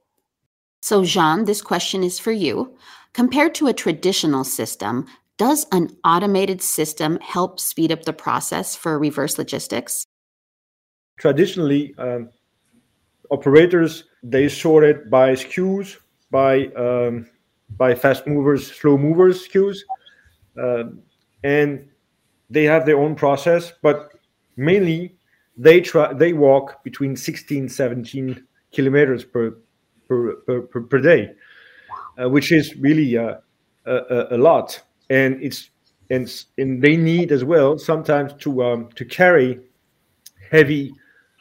So, 0.81 1.05
Jean, 1.05 1.45
this 1.45 1.61
question 1.61 2.03
is 2.03 2.19
for 2.19 2.31
you. 2.31 2.75
Compared 3.13 3.53
to 3.55 3.67
a 3.67 3.73
traditional 3.73 4.43
system, 4.43 5.05
does 5.37 5.65
an 5.71 5.89
automated 6.05 6.61
system 6.61 7.19
help 7.19 7.59
speed 7.59 7.91
up 7.91 8.03
the 8.03 8.13
process 8.13 8.75
for 8.75 8.97
reverse 8.97 9.37
logistics? 9.37 10.05
Traditionally, 11.17 11.93
um, 11.97 12.29
operators 13.31 14.05
they 14.23 14.47
sort 14.47 14.83
it 14.83 15.09
by 15.09 15.31
SKUs, 15.33 15.97
by 16.29 16.67
um, 16.77 17.27
by 17.77 17.95
fast 17.95 18.27
movers, 18.27 18.71
slow 18.71 18.97
movers 18.97 19.47
SKUs, 19.47 19.79
uh, 20.61 20.83
and 21.43 21.87
they 22.49 22.63
have 22.65 22.85
their 22.85 22.99
own 22.99 23.15
process. 23.15 23.73
But 23.81 24.13
mainly, 24.57 25.17
they 25.57 25.81
try 25.81 26.13
they 26.13 26.33
walk 26.33 26.83
between 26.83 27.15
16, 27.15 27.69
17 27.69 28.45
kilometers 28.71 29.23
per 29.23 29.57
per, 30.07 30.35
per, 30.61 30.81
per 30.81 30.99
day, 30.99 31.33
uh, 32.19 32.29
which 32.29 32.51
is 32.51 32.75
really 32.77 33.17
uh, 33.17 33.35
a, 33.85 34.27
a, 34.31 34.37
lot. 34.37 34.81
And 35.09 35.41
it's 35.41 35.69
and 36.09 36.45
and 36.57 36.81
they 36.81 36.97
need 36.97 37.31
as 37.31 37.43
well 37.43 37.77
sometimes 37.77 38.33
to 38.39 38.63
um, 38.63 38.89
to 38.95 39.05
carry 39.05 39.59
heavy 40.51 40.93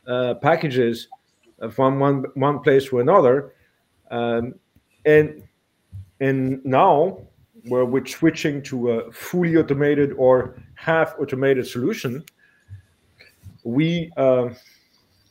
uh, 0.07 0.35
packages 0.35 1.09
from 1.71 1.99
one 1.99 2.25
one 2.35 2.61
place 2.61 2.87
to 2.87 3.01
another, 3.01 3.53
um, 4.11 4.55
and 5.05 5.43
and 6.21 6.65
now 6.65 7.19
where 7.69 7.85
we're 7.85 8.07
switching 8.07 8.63
to 8.63 8.91
a 8.91 9.13
fully 9.13 9.57
automated 9.57 10.13
or 10.17 10.63
half 10.75 11.15
automated 11.19 11.67
solution, 11.67 12.25
we 13.65 14.11
uh, 14.17 14.49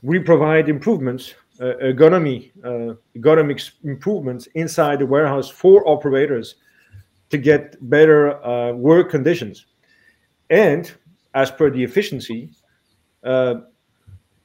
we 0.04 0.20
provide 0.20 0.70
improvements, 0.70 1.34
uh, 1.60 1.74
ergonomy, 1.84 2.52
uh, 2.64 2.96
ergonomics 3.18 3.72
improvements 3.84 4.48
inside 4.56 5.00
the 5.00 5.06
warehouse 5.06 5.50
for 5.50 5.88
operators 5.88 6.56
to 7.30 7.38
get 7.38 7.76
better 7.90 8.44
uh, 8.46 8.72
work 8.74 9.10
conditions. 9.10 9.66
And 10.50 10.92
as 11.34 11.52
per 11.52 11.70
the 11.70 11.84
efficiency, 11.84 12.50
uh, 13.24 13.56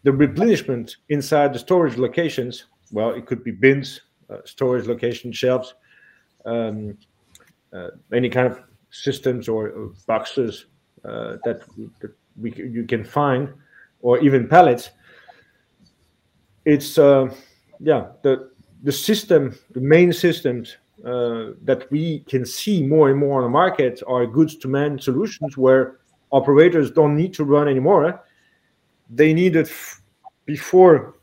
the 0.03 0.13
replenishment 0.13 0.97
inside 1.09 1.55
the 1.55 1.59
storage 1.59 1.97
locations, 1.97 2.67
well, 2.93 3.11
it 3.11 3.27
could 3.27 3.43
be 3.43 3.53
bins, 3.53 4.01
uh, 4.29 4.39
storage 4.45 4.87
location 4.87 5.33
shelves, 5.33 5.75
um, 6.45 6.99
uh, 7.73 7.89
any 8.13 8.29
kind 8.29 8.47
of 8.47 8.61
systems 8.91 9.49
or, 9.49 9.71
or 9.71 9.93
boxes 10.07 10.67
that, 11.03 11.61
that 12.01 12.13
we, 12.41 12.53
you 12.55 12.85
can 12.87 13.05
find, 13.05 13.53
or 14.01 14.19
even 14.19 14.49
pallets. 14.49 14.91
It's, 16.65 16.99
uh, 16.99 17.33
yeah, 17.81 18.09
the, 18.23 18.51
the 18.83 18.93
system, 18.93 19.55
the 19.73 19.81
main 19.81 20.13
systems 20.13 20.77
uh, 21.05 21.53
that 21.63 21.87
we 21.91 22.21
can 22.21 22.47
see 22.47 22.83
more 22.83 23.11
and 23.11 23.19
more 23.19 23.39
on 23.39 23.45
the 23.45 23.51
market 23.51 24.03
are 24.07 24.27
goods 24.27 24.57
to 24.57 24.69
man 24.69 24.99
solutions 24.99 25.57
where 25.57 25.99
operators 26.31 26.91
don't 26.91 27.17
need 27.17 27.35
to 27.35 27.45
run 27.45 27.69
anymore. 27.69 28.25
They 29.11 29.35
need 29.35 29.57
it 29.57 29.67
f- 29.67 30.03
before 30.47 31.17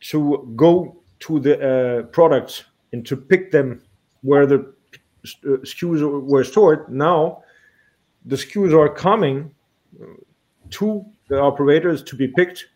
to 0.00 0.52
go 0.56 0.96
to 1.20 1.40
the 1.40 1.54
uh, 1.58 2.02
products 2.04 2.64
and 2.92 3.06
to 3.06 3.16
pick 3.16 3.50
them 3.50 3.82
where 4.22 4.46
the 4.46 4.74
uh, 5.44 5.58
SKUs 5.62 6.22
were 6.24 6.44
stored. 6.44 6.88
Now 6.88 7.42
the 8.26 8.36
SKUs 8.36 8.72
are 8.72 8.88
coming 8.92 9.54
to 10.70 11.04
the 11.28 11.40
operators 11.40 12.02
to 12.04 12.16
be 12.16 12.28
picked. 12.28 12.66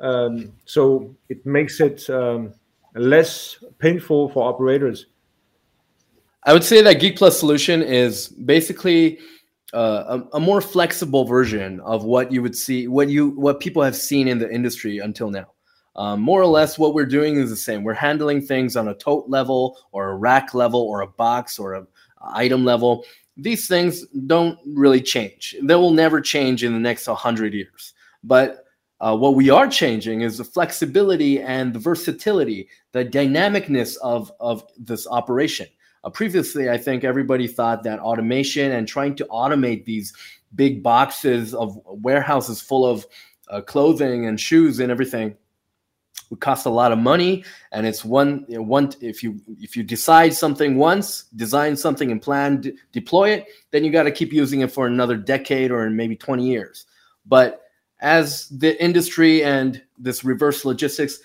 Um, 0.00 0.52
so 0.64 1.14
it 1.28 1.44
makes 1.44 1.80
it 1.80 2.08
um, 2.10 2.54
less 2.94 3.62
painful 3.78 4.28
for 4.30 4.48
operators 4.48 5.06
I 6.48 6.52
would 6.52 6.64
say 6.64 6.80
that 6.80 6.94
Geek 6.94 7.16
Plus 7.16 7.38
solution 7.38 7.82
is 7.82 8.28
basically 8.28 9.18
uh, 9.74 10.20
a, 10.32 10.36
a, 10.36 10.40
more 10.40 10.62
flexible 10.62 11.26
version 11.26 11.78
of 11.80 12.04
what 12.04 12.32
you 12.32 12.40
would 12.40 12.56
see, 12.56 12.88
what 12.88 13.10
you 13.10 13.30
what 13.30 13.60
people 13.60 13.82
have 13.82 13.94
seen 13.94 14.28
in 14.28 14.38
the 14.38 14.50
industry 14.50 14.98
until 14.98 15.30
now. 15.30 15.52
Um, 15.96 16.20
more 16.20 16.40
or 16.40 16.46
less, 16.46 16.78
what 16.78 16.94
we're 16.94 17.04
doing 17.04 17.36
is 17.36 17.50
the 17.50 17.56
same. 17.56 17.84
We're 17.84 17.92
handling 17.92 18.40
things 18.40 18.76
on 18.76 18.88
a 18.88 18.94
tote 18.94 19.28
level, 19.28 19.76
or 19.92 20.10
a 20.10 20.16
rack 20.16 20.54
level, 20.54 20.80
or 20.80 21.02
a 21.02 21.06
box, 21.06 21.58
or 21.58 21.74
a, 21.74 21.86
item 22.32 22.64
level. 22.64 23.04
These 23.36 23.68
things 23.68 24.06
don't 24.26 24.58
really 24.64 25.02
change. 25.02 25.54
They 25.62 25.74
will 25.74 25.90
never 25.90 26.20
change 26.20 26.64
in 26.64 26.72
the 26.72 26.78
next 26.78 27.04
hundred 27.04 27.52
years. 27.52 27.92
But 28.24 28.64
uh, 29.00 29.16
what 29.16 29.34
we 29.34 29.50
are 29.50 29.68
changing 29.68 30.22
is 30.22 30.38
the 30.38 30.44
flexibility 30.44 31.40
and 31.40 31.72
the 31.72 31.78
versatility, 31.78 32.68
the 32.92 33.04
dynamicness 33.04 33.96
of 33.98 34.32
of 34.40 34.64
this 34.76 35.06
operation. 35.06 35.66
Uh, 36.04 36.10
previously, 36.10 36.70
I 36.70 36.78
think 36.78 37.04
everybody 37.04 37.46
thought 37.46 37.82
that 37.84 38.00
automation 38.00 38.72
and 38.72 38.86
trying 38.86 39.14
to 39.16 39.24
automate 39.26 39.84
these 39.84 40.12
big 40.54 40.82
boxes 40.82 41.54
of 41.54 41.78
warehouses 41.84 42.60
full 42.60 42.86
of 42.86 43.06
uh, 43.50 43.60
clothing 43.60 44.26
and 44.26 44.40
shoes 44.40 44.80
and 44.80 44.90
everything 44.90 45.36
would 46.30 46.40
cost 46.40 46.66
a 46.66 46.70
lot 46.70 46.92
of 46.92 46.98
money 46.98 47.44
and 47.72 47.86
it's 47.86 48.04
one 48.04 48.44
you 48.48 48.56
know, 48.56 48.62
one 48.62 48.90
if 49.00 49.22
you 49.22 49.40
if 49.58 49.76
you 49.76 49.82
decide 49.82 50.34
something 50.34 50.76
once 50.76 51.24
design 51.36 51.74
something 51.74 52.12
and 52.12 52.20
plan 52.20 52.60
de- 52.60 52.74
deploy 52.92 53.30
it 53.30 53.46
then 53.70 53.82
you 53.82 53.90
got 53.90 54.02
to 54.02 54.10
keep 54.10 54.30
using 54.30 54.60
it 54.60 54.70
for 54.70 54.86
another 54.86 55.16
decade 55.16 55.70
or 55.70 55.88
maybe 55.88 56.14
20 56.14 56.46
years 56.46 56.86
but 57.24 57.67
as 58.00 58.48
the 58.48 58.80
industry 58.82 59.42
and 59.42 59.82
this 59.98 60.24
reverse 60.24 60.64
logistics 60.64 61.20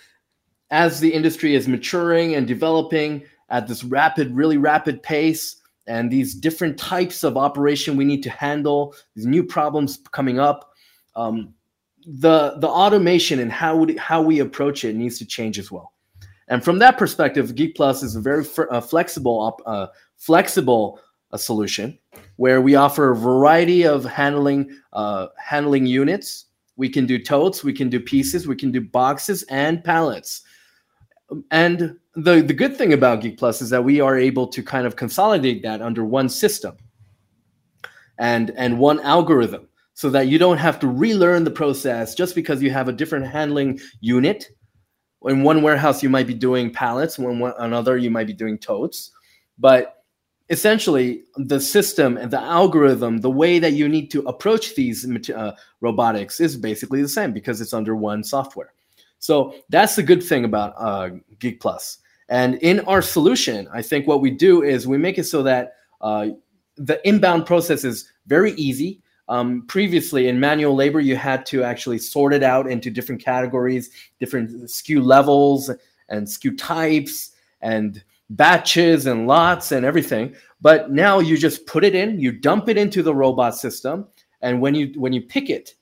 as 0.73 0.99
the 0.99 1.13
industry 1.13 1.53
is 1.53 1.67
maturing 1.67 2.33
and 2.33 2.47
developing 2.47 3.23
at 3.49 3.67
this 3.67 3.83
rapid, 3.83 4.35
really 4.35 4.57
rapid 4.57 5.03
pace, 5.03 5.57
and 5.85 6.11
these 6.11 6.33
different 6.33 6.79
types 6.79 7.23
of 7.23 7.37
operation 7.37 7.95
we 7.95 8.05
need 8.05 8.23
to 8.23 8.29
handle, 8.29 8.95
these 9.15 9.27
new 9.27 9.43
problems 9.43 9.99
coming 10.11 10.39
up. 10.39 10.71
Um, 11.15 11.53
the 12.05 12.55
the 12.57 12.67
automation 12.67 13.39
and 13.39 13.51
how 13.51 13.75
we, 13.77 13.95
how 13.97 14.21
we 14.21 14.39
approach 14.39 14.83
it 14.83 14.95
needs 14.95 15.19
to 15.19 15.25
change 15.25 15.59
as 15.59 15.71
well. 15.71 15.93
And 16.47 16.63
from 16.63 16.79
that 16.79 16.97
perspective, 16.97 17.55
Geek 17.55 17.75
Plus 17.75 18.03
is 18.03 18.15
a 18.15 18.21
very 18.21 18.43
flexible 18.43 19.61
uh, 19.65 19.87
flexible 20.17 20.99
uh, 21.31 21.37
solution 21.37 21.97
where 22.37 22.61
we 22.61 22.75
offer 22.75 23.11
a 23.11 23.15
variety 23.15 23.85
of 23.85 24.03
handling 24.05 24.69
uh, 24.91 25.27
handling 25.37 25.85
units. 25.85 26.45
We 26.75 26.89
can 26.89 27.05
do 27.05 27.19
totes, 27.19 27.63
we 27.63 27.73
can 27.73 27.89
do 27.89 27.99
pieces, 27.99 28.47
we 28.47 28.55
can 28.55 28.71
do 28.71 28.81
boxes 28.81 29.43
and 29.43 29.83
pallets. 29.83 30.41
And 31.51 31.97
the 32.15 32.41
the 32.41 32.53
good 32.53 32.77
thing 32.77 32.93
about 32.93 33.21
Geek 33.21 33.37
Plus 33.37 33.61
is 33.61 33.69
that 33.69 33.83
we 33.83 33.99
are 33.99 34.17
able 34.17 34.47
to 34.47 34.61
kind 34.61 34.85
of 34.85 34.95
consolidate 34.95 35.63
that 35.63 35.81
under 35.81 36.05
one 36.05 36.29
system 36.29 36.77
and 38.19 38.51
and 38.51 38.77
one 38.77 38.99
algorithm 39.01 39.67
so 39.95 40.09
that 40.09 40.27
you 40.27 40.37
don't 40.37 40.57
have 40.57 40.79
to 40.79 40.87
relearn 40.87 41.43
the 41.43 41.51
process 41.51 42.15
just 42.15 42.35
because 42.35 42.61
you 42.61 42.71
have 42.71 42.87
a 42.87 42.93
different 42.93 43.25
handling 43.25 43.79
unit 44.01 44.49
in 45.25 45.43
one 45.43 45.61
warehouse 45.61 46.03
you 46.03 46.09
might 46.09 46.27
be 46.27 46.33
doing 46.33 46.71
pallets 46.71 47.17
when 47.17 47.39
one, 47.39 47.53
another 47.59 47.97
you 47.97 48.11
might 48.11 48.27
be 48.27 48.33
doing 48.33 48.57
totes 48.57 49.11
but 49.57 50.02
essentially 50.53 51.23
the 51.35 51.59
system 51.59 52.15
and 52.15 52.31
the 52.31 52.39
algorithm 52.39 53.17
the 53.19 53.29
way 53.41 53.59
that 53.59 53.73
you 53.73 53.89
need 53.89 54.09
to 54.09 54.21
approach 54.21 54.75
these 54.75 55.05
uh, 55.29 55.51
robotics 55.81 56.39
is 56.39 56.55
basically 56.55 57.01
the 57.01 57.09
same 57.09 57.33
because 57.33 57.59
it's 57.59 57.73
under 57.73 57.95
one 57.95 58.23
software 58.23 58.71
so 59.23 59.55
that's 59.69 59.95
the 59.95 60.03
good 60.03 60.21
thing 60.21 60.43
about 60.43 60.73
uh, 60.77 61.11
Geek 61.39 61.61
Plus. 61.61 61.99
And 62.27 62.55
in 62.55 62.81
our 62.81 63.01
solution, 63.01 63.69
I 63.71 63.81
think 63.81 64.05
what 64.05 64.19
we 64.19 64.29
do 64.29 64.63
is 64.63 64.85
we 64.85 64.97
make 64.97 65.17
it 65.17 65.23
so 65.23 65.41
that 65.43 65.75
uh, 66.01 66.27
the 66.75 66.99
inbound 67.07 67.45
process 67.45 67.85
is 67.85 68.11
very 68.27 68.51
easy. 68.55 69.01
Um, 69.29 69.65
previously, 69.67 70.27
in 70.27 70.41
manual 70.41 70.75
labor, 70.75 70.99
you 70.99 71.15
had 71.15 71.45
to 71.45 71.63
actually 71.63 71.99
sort 71.99 72.33
it 72.33 72.43
out 72.43 72.69
into 72.69 72.91
different 72.91 73.23
categories, 73.23 73.91
different 74.19 74.51
SKU 74.63 75.01
levels, 75.01 75.71
and 76.09 76.27
SKU 76.27 76.57
types, 76.57 77.31
and 77.61 78.03
batches 78.35 79.05
and 79.05 79.27
lots 79.27 79.71
and 79.71 79.85
everything. 79.85 80.35
But 80.61 80.91
now 80.91 81.19
you 81.19 81.37
just 81.37 81.65
put 81.65 81.83
it 81.83 81.95
in, 81.95 82.19
you 82.19 82.31
dump 82.31 82.69
it 82.69 82.77
into 82.77 83.03
the 83.03 83.13
robot 83.13 83.55
system, 83.55 84.07
and 84.41 84.61
when 84.61 84.75
you 84.75 84.93
when 84.97 85.13
you 85.13 85.21
pick 85.21 85.49
it, 85.49 85.75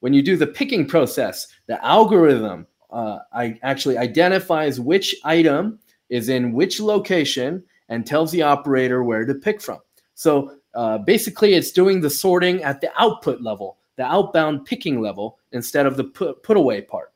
when 0.00 0.12
you 0.12 0.22
do 0.22 0.36
the 0.36 0.46
picking 0.46 0.86
process, 0.86 1.46
the 1.66 1.84
algorithm 1.84 2.66
uh, 2.90 3.18
I 3.32 3.58
actually 3.62 3.98
identifies 3.98 4.80
which 4.80 5.14
item 5.24 5.78
is 6.08 6.28
in 6.28 6.52
which 6.52 6.80
location 6.80 7.62
and 7.88 8.06
tells 8.06 8.32
the 8.32 8.42
operator 8.42 9.02
where 9.02 9.24
to 9.24 9.34
pick 9.34 9.60
from. 9.60 9.78
So 10.14 10.56
uh, 10.74 10.98
basically, 10.98 11.54
it's 11.54 11.72
doing 11.72 12.00
the 12.00 12.10
sorting 12.10 12.62
at 12.62 12.80
the 12.80 12.90
output 12.98 13.42
level, 13.42 13.78
the 13.96 14.04
outbound 14.04 14.64
picking 14.64 15.00
level, 15.00 15.38
instead 15.52 15.86
of 15.86 15.96
the 15.96 16.04
put, 16.04 16.42
put 16.42 16.56
away 16.56 16.82
part. 16.82 17.12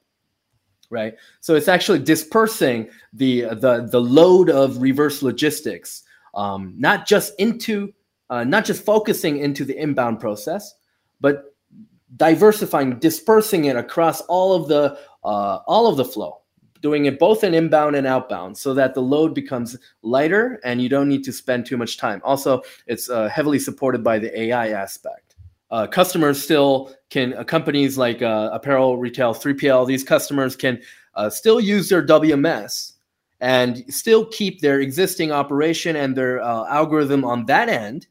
Right. 0.93 1.15
So 1.41 1.55
it's 1.55 1.69
actually 1.69 2.01
dispersing 2.01 2.91
the 3.15 3.47
the 3.55 3.89
the 3.91 3.99
load 4.01 4.51
of 4.51 4.83
reverse 4.83 5.23
logistics, 5.23 6.03
um, 6.35 6.75
not 6.77 7.07
just 7.07 7.33
into 7.39 7.95
uh, 8.29 8.45
not 8.45 8.67
just 8.67 8.85
focusing 8.85 9.39
into 9.39 9.65
the 9.65 9.75
inbound 9.75 10.21
process, 10.21 10.75
but 11.19 11.55
diversifying, 12.19 12.99
dispersing 12.99 13.65
it 13.65 13.77
across 13.77 14.21
all 14.23 14.53
of 14.53 14.69
the 14.69 14.99
uh, 15.25 15.61
all 15.67 15.87
of 15.87 15.97
the 15.97 16.05
flow, 16.05 16.43
doing 16.83 17.07
it 17.07 17.19
both 17.19 17.43
in 17.43 17.55
inbound 17.55 17.97
and 17.97 18.07
outbound 18.07 18.55
so 18.55 18.75
that 18.75 18.93
the 18.93 19.01
load 19.01 19.35
becomes 19.35 19.79
lighter 20.03 20.61
and 20.63 20.83
you 20.83 20.91
don't 20.91 21.09
need 21.09 21.25
to 21.25 21.33
spend 21.33 21.65
too 21.65 21.79
much 21.79 21.97
time. 21.97 22.21
Also, 22.23 22.61
it's 22.87 23.09
uh, 23.09 23.31
heavily 23.31 23.59
supported 23.59 24.05
by 24.05 24.19
the 24.19 24.39
AI 24.39 24.73
aspect. 24.73 25.32
Uh, 25.73 25.89
customers 25.89 26.41
still 26.41 26.95
can, 27.11 27.35
uh, 27.35 27.43
companies 27.43 27.99
like 27.99 28.23
uh, 28.23 28.51
apparel 28.53 28.97
retail, 28.99 29.35
3PL, 29.35 29.87
these 29.87 30.05
customers 30.05 30.55
can 30.55 30.81
uh, 31.17 31.29
still 31.29 31.61
use 31.61 31.89
their 31.89 32.07
WMS 32.07 32.93
and 33.41 33.83
still 33.93 34.27
keep 34.27 34.61
their 34.61 34.79
existing 34.81 35.33
operation 35.33 35.97
and 35.97 36.15
their 36.15 36.41
uh, 36.41 36.65
algorithm 36.69 37.25
on 37.25 37.47
that 37.47 37.69
end. 37.69 38.07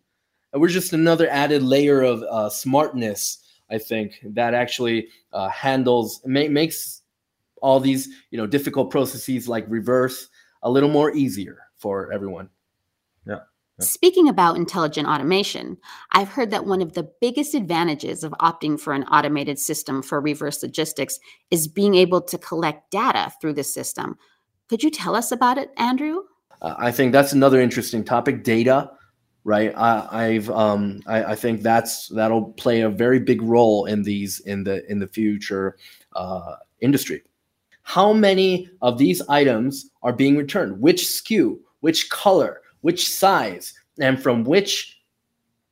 And 0.51 0.61
we're 0.61 0.67
just 0.67 0.91
another 0.91 1.29
added 1.29 1.63
layer 1.63 2.03
of 2.03 2.51
smartness 2.51 3.41
I 3.71 3.77
think 3.77 4.19
that 4.23 4.53
actually 4.53 5.07
uh, 5.31 5.47
handles 5.47 6.21
ma- 6.25 6.49
makes 6.49 7.01
all 7.61 7.79
these 7.79 8.09
you 8.29 8.37
know 8.37 8.45
difficult 8.45 8.91
processes 8.91 9.47
like 9.47 9.65
reverse 9.69 10.27
a 10.63 10.69
little 10.69 10.89
more 10.89 11.15
easier 11.15 11.59
for 11.77 12.11
everyone. 12.11 12.49
Speaking 13.81 14.29
about 14.29 14.55
intelligent 14.57 15.07
automation, 15.07 15.77
I've 16.11 16.29
heard 16.29 16.51
that 16.51 16.65
one 16.65 16.81
of 16.81 16.93
the 16.93 17.09
biggest 17.19 17.53
advantages 17.53 18.23
of 18.23 18.31
opting 18.33 18.79
for 18.79 18.93
an 18.93 19.03
automated 19.05 19.59
system 19.59 20.01
for 20.01 20.21
reverse 20.21 20.61
logistics 20.61 21.19
is 21.49 21.67
being 21.67 21.95
able 21.95 22.21
to 22.21 22.37
collect 22.37 22.91
data 22.91 23.31
through 23.41 23.53
the 23.53 23.63
system. 23.63 24.17
Could 24.69 24.83
you 24.83 24.91
tell 24.91 25.15
us 25.15 25.31
about 25.31 25.57
it, 25.57 25.71
Andrew? 25.77 26.21
Uh, 26.61 26.75
I 26.77 26.91
think 26.91 27.11
that's 27.11 27.33
another 27.33 27.59
interesting 27.59 28.03
topic 28.03 28.43
data 28.43 28.91
right? 29.43 29.73
I, 29.75 30.33
have 30.33 30.51
um, 30.51 31.01
I, 31.07 31.23
I, 31.23 31.35
think 31.35 31.63
that's 31.63 32.09
that'll 32.09 32.53
play 32.53 32.81
a 32.81 32.89
very 32.89 33.19
big 33.19 33.41
role 33.41 33.85
in 33.85 34.03
these 34.03 34.39
in 34.41 34.63
the 34.63 34.85
in 34.89 34.99
the 34.99 35.07
future 35.07 35.77
uh, 36.15 36.57
industry. 36.79 37.23
How 37.81 38.13
many 38.13 38.69
of 38.83 38.99
these 38.99 39.19
items 39.29 39.89
are 40.03 40.13
being 40.13 40.37
returned? 40.37 40.79
Which 40.79 41.01
SKU 41.01 41.57
which 41.81 42.09
color 42.09 42.60
which 42.81 43.09
size 43.09 43.73
and 43.99 44.21
from 44.21 44.43
which 44.43 45.01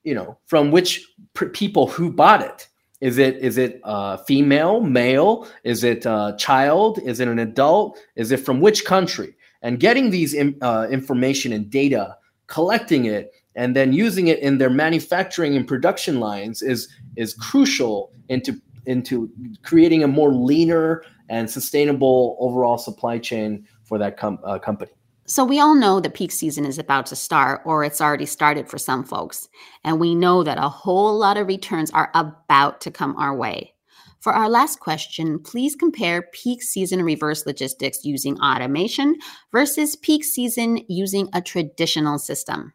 you 0.03 0.13
know 0.13 0.37
from 0.45 0.71
which 0.71 1.05
people 1.53 1.87
who 1.87 2.11
bought 2.11 2.41
it. 2.41 2.67
Is 3.01 3.17
it 3.17 3.37
is 3.37 3.57
it 3.57 3.79
uh, 3.83 4.17
female 4.17 4.81
male? 4.81 5.47
Is 5.63 5.83
it 5.83 6.05
uh, 6.05 6.35
child? 6.37 6.99
Is 6.99 7.19
it 7.19 7.27
an 7.27 7.39
adult? 7.39 7.99
Is 8.15 8.31
it 8.31 8.41
from 8.41 8.59
which 8.59 8.85
country? 8.85 9.35
And 9.61 9.79
getting 9.79 10.09
these 10.09 10.33
in, 10.33 10.57
uh, 10.61 10.87
information 10.89 11.51
and 11.53 11.69
data 11.69 12.17
collecting 12.47 13.05
it 13.05 13.31
and 13.55 13.75
then 13.75 13.93
using 13.93 14.27
it 14.27 14.39
in 14.39 14.57
their 14.57 14.69
manufacturing 14.69 15.55
and 15.55 15.67
production 15.67 16.19
lines 16.19 16.61
is 16.61 16.89
is 17.15 17.33
crucial 17.33 18.11
into 18.27 18.59
into 18.85 19.29
creating 19.63 20.03
a 20.03 20.07
more 20.07 20.33
leaner 20.33 21.03
and 21.29 21.49
sustainable 21.49 22.37
overall 22.39 22.77
supply 22.77 23.19
chain 23.19 23.65
for 23.83 23.97
that 23.97 24.17
com- 24.17 24.39
uh, 24.43 24.57
company. 24.57 24.91
So 25.29 25.45
we 25.45 25.59
all 25.59 25.75
know 25.75 25.99
that 25.99 26.15
peak 26.15 26.31
season 26.31 26.65
is 26.65 26.79
about 26.79 27.05
to 27.07 27.15
start 27.15 27.61
or 27.63 27.83
it's 27.83 28.01
already 28.01 28.25
started 28.25 28.67
for 28.67 28.79
some 28.79 29.03
folks. 29.03 29.47
And 29.83 29.99
we 29.99 30.15
know 30.15 30.43
that 30.43 30.57
a 30.57 30.67
whole 30.67 31.15
lot 31.15 31.37
of 31.37 31.45
returns 31.45 31.91
are 31.91 32.09
about 32.15 32.81
to 32.81 32.89
come 32.89 33.15
our 33.15 33.35
way. 33.35 33.75
For 34.21 34.33
our 34.33 34.49
last 34.49 34.79
question, 34.79 35.37
please 35.37 35.75
compare 35.75 36.29
peak 36.33 36.63
season 36.63 37.03
reverse 37.03 37.45
logistics 37.45 38.03
using 38.03 38.39
automation 38.41 39.17
versus 39.51 39.95
peak 39.95 40.23
season 40.23 40.83
using 40.89 41.29
a 41.33 41.43
traditional 41.43 42.17
system. 42.17 42.73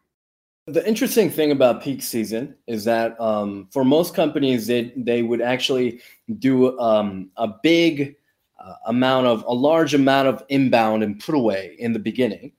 The 0.67 0.87
interesting 0.87 1.29
thing 1.29 1.51
about 1.51 1.83
peak 1.83 2.01
season 2.01 2.55
is 2.67 2.85
that 2.85 3.19
um, 3.19 3.67
for 3.71 3.83
most 3.83 4.15
companies, 4.15 4.65
they, 4.65 4.93
they 4.95 5.23
would 5.23 5.41
actually 5.41 5.99
do 6.39 6.79
um, 6.79 7.31
a 7.35 7.49
big 7.61 8.15
uh, 8.65 8.75
amount 8.87 9.27
of 9.27 9.43
a 9.47 9.53
large 9.53 9.93
amount 9.93 10.27
of 10.27 10.43
inbound 10.49 11.03
and 11.03 11.19
put 11.19 11.35
away 11.35 11.75
in 11.79 11.93
the 11.93 11.99
beginning, 11.99 12.51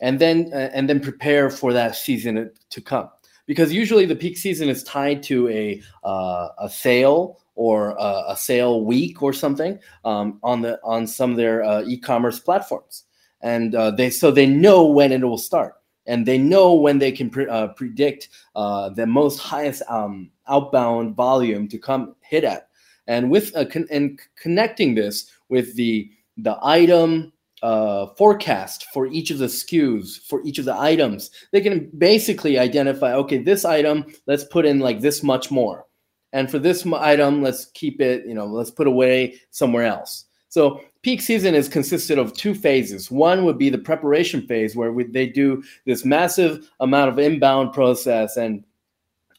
and 0.00 0.18
then 0.18 0.50
uh, 0.52 0.70
and 0.72 0.88
then 0.88 1.00
prepare 1.00 1.50
for 1.50 1.72
that 1.72 1.96
season 1.96 2.50
to 2.70 2.80
come. 2.80 3.08
Because 3.46 3.72
usually 3.72 4.04
the 4.04 4.16
peak 4.16 4.36
season 4.36 4.68
is 4.68 4.82
tied 4.84 5.22
to 5.24 5.48
a 5.48 5.82
uh, 6.04 6.48
a 6.58 6.68
sale 6.68 7.40
or 7.54 7.90
a, 7.98 8.24
a, 8.28 8.36
sale 8.36 8.84
week 8.84 9.20
or 9.20 9.32
something 9.32 9.80
um, 10.04 10.38
on 10.44 10.62
the 10.62 10.78
on 10.84 11.06
some 11.06 11.32
of 11.32 11.36
their 11.36 11.64
uh, 11.64 11.82
e-commerce 11.86 12.38
platforms, 12.38 13.04
and 13.40 13.74
uh, 13.74 13.90
they 13.90 14.10
so 14.10 14.30
they 14.30 14.46
know 14.46 14.86
when 14.86 15.12
it 15.12 15.22
will 15.22 15.38
start 15.38 15.74
and 16.08 16.24
they 16.24 16.38
know 16.38 16.74
when 16.74 16.98
they 16.98 17.12
can 17.12 17.30
pre- 17.30 17.46
uh, 17.46 17.68
predict 17.68 18.30
uh, 18.56 18.88
the 18.88 19.06
most 19.06 19.38
highest 19.38 19.82
um, 19.88 20.30
outbound 20.48 21.14
volume 21.14 21.68
to 21.68 21.78
come 21.78 22.16
hit 22.20 22.42
at. 22.42 22.68
And 23.06 23.30
with 23.30 23.52
con- 23.70 23.86
and 23.90 24.18
connecting 24.36 24.94
this 24.94 25.30
with 25.48 25.74
the 25.76 26.10
the 26.36 26.56
item 26.62 27.32
uh, 27.62 28.06
forecast 28.16 28.86
for 28.92 29.06
each 29.08 29.30
of 29.30 29.38
the 29.38 29.46
SKUs 29.46 30.20
for 30.22 30.40
each 30.44 30.58
of 30.58 30.64
the 30.64 30.78
items, 30.78 31.30
they 31.52 31.60
can 31.60 31.90
basically 31.98 32.58
identify. 32.58 33.14
Okay, 33.14 33.38
this 33.38 33.64
item, 33.64 34.06
let's 34.26 34.44
put 34.44 34.64
in 34.64 34.78
like 34.78 35.00
this 35.00 35.22
much 35.22 35.50
more, 35.50 35.86
and 36.32 36.50
for 36.50 36.58
this 36.58 36.86
item, 36.86 37.42
let's 37.42 37.66
keep 37.72 38.00
it. 38.00 38.26
You 38.26 38.34
know, 38.34 38.46
let's 38.46 38.70
put 38.70 38.86
away 38.86 39.40
somewhere 39.50 39.84
else. 39.84 40.26
So 40.48 40.80
peak 41.02 41.20
season 41.20 41.54
is 41.54 41.68
consisted 41.68 42.18
of 42.18 42.32
two 42.32 42.54
phases. 42.54 43.10
One 43.10 43.44
would 43.44 43.58
be 43.58 43.70
the 43.70 43.78
preparation 43.78 44.46
phase 44.46 44.74
where 44.74 44.92
we, 44.92 45.04
they 45.04 45.26
do 45.26 45.62
this 45.84 46.04
massive 46.04 46.70
amount 46.80 47.10
of 47.10 47.18
inbound 47.18 47.72
process 47.72 48.36
and 48.36 48.64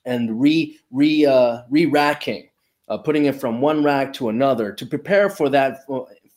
and 0.05 0.39
re 0.39 0.77
re 0.91 1.25
uh, 1.25 1.61
re 1.69 1.85
racking, 1.85 2.48
uh, 2.89 2.97
putting 2.97 3.25
it 3.25 3.35
from 3.35 3.61
one 3.61 3.83
rack 3.83 4.13
to 4.13 4.29
another 4.29 4.71
to 4.73 4.85
prepare 4.85 5.29
for 5.29 5.49
that 5.49 5.81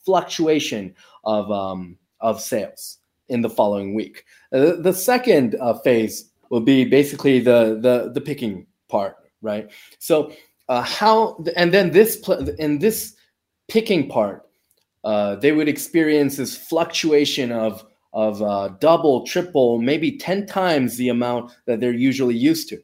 fluctuation 0.05 0.93
of 1.23 1.51
um, 1.51 1.97
of 2.19 2.41
sales 2.41 2.99
in 3.29 3.41
the 3.41 3.49
following 3.49 3.93
week. 3.93 4.25
Uh, 4.51 4.73
the 4.79 4.93
second 4.93 5.55
uh, 5.59 5.73
phase 5.79 6.31
will 6.49 6.61
be 6.61 6.85
basically 6.85 7.39
the 7.39 7.79
the 7.81 8.11
the 8.13 8.21
picking 8.21 8.65
part, 8.89 9.17
right? 9.41 9.69
So 9.99 10.33
uh, 10.69 10.81
how 10.81 11.43
and 11.55 11.73
then 11.73 11.91
this 11.91 12.27
in 12.59 12.79
this 12.79 13.15
picking 13.67 14.09
part 14.09 14.43
uh, 15.03 15.35
they 15.35 15.51
would 15.51 15.67
experience 15.67 16.37
this 16.37 16.55
fluctuation 16.55 17.51
of 17.51 17.85
of 18.13 18.43
uh, 18.43 18.69
double, 18.79 19.25
triple, 19.25 19.79
maybe 19.79 20.17
ten 20.17 20.45
times 20.45 20.97
the 20.97 21.09
amount 21.09 21.51
that 21.65 21.79
they're 21.79 21.93
usually 21.93 22.35
used 22.35 22.69
to. 22.69 22.79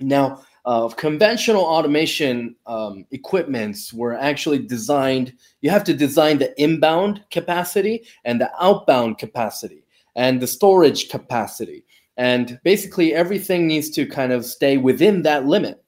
Now, 0.00 0.42
uh, 0.64 0.88
conventional 0.88 1.62
automation 1.62 2.54
um, 2.66 3.06
equipments 3.10 3.92
were 3.92 4.14
actually 4.14 4.58
designed. 4.58 5.32
You 5.62 5.70
have 5.70 5.84
to 5.84 5.94
design 5.94 6.38
the 6.38 6.60
inbound 6.62 7.24
capacity 7.30 8.04
and 8.24 8.40
the 8.40 8.50
outbound 8.60 9.18
capacity 9.18 9.84
and 10.16 10.40
the 10.40 10.46
storage 10.46 11.08
capacity, 11.08 11.84
and 12.16 12.60
basically 12.64 13.14
everything 13.14 13.66
needs 13.66 13.90
to 13.90 14.06
kind 14.06 14.32
of 14.32 14.44
stay 14.44 14.76
within 14.76 15.22
that 15.22 15.46
limit 15.46 15.82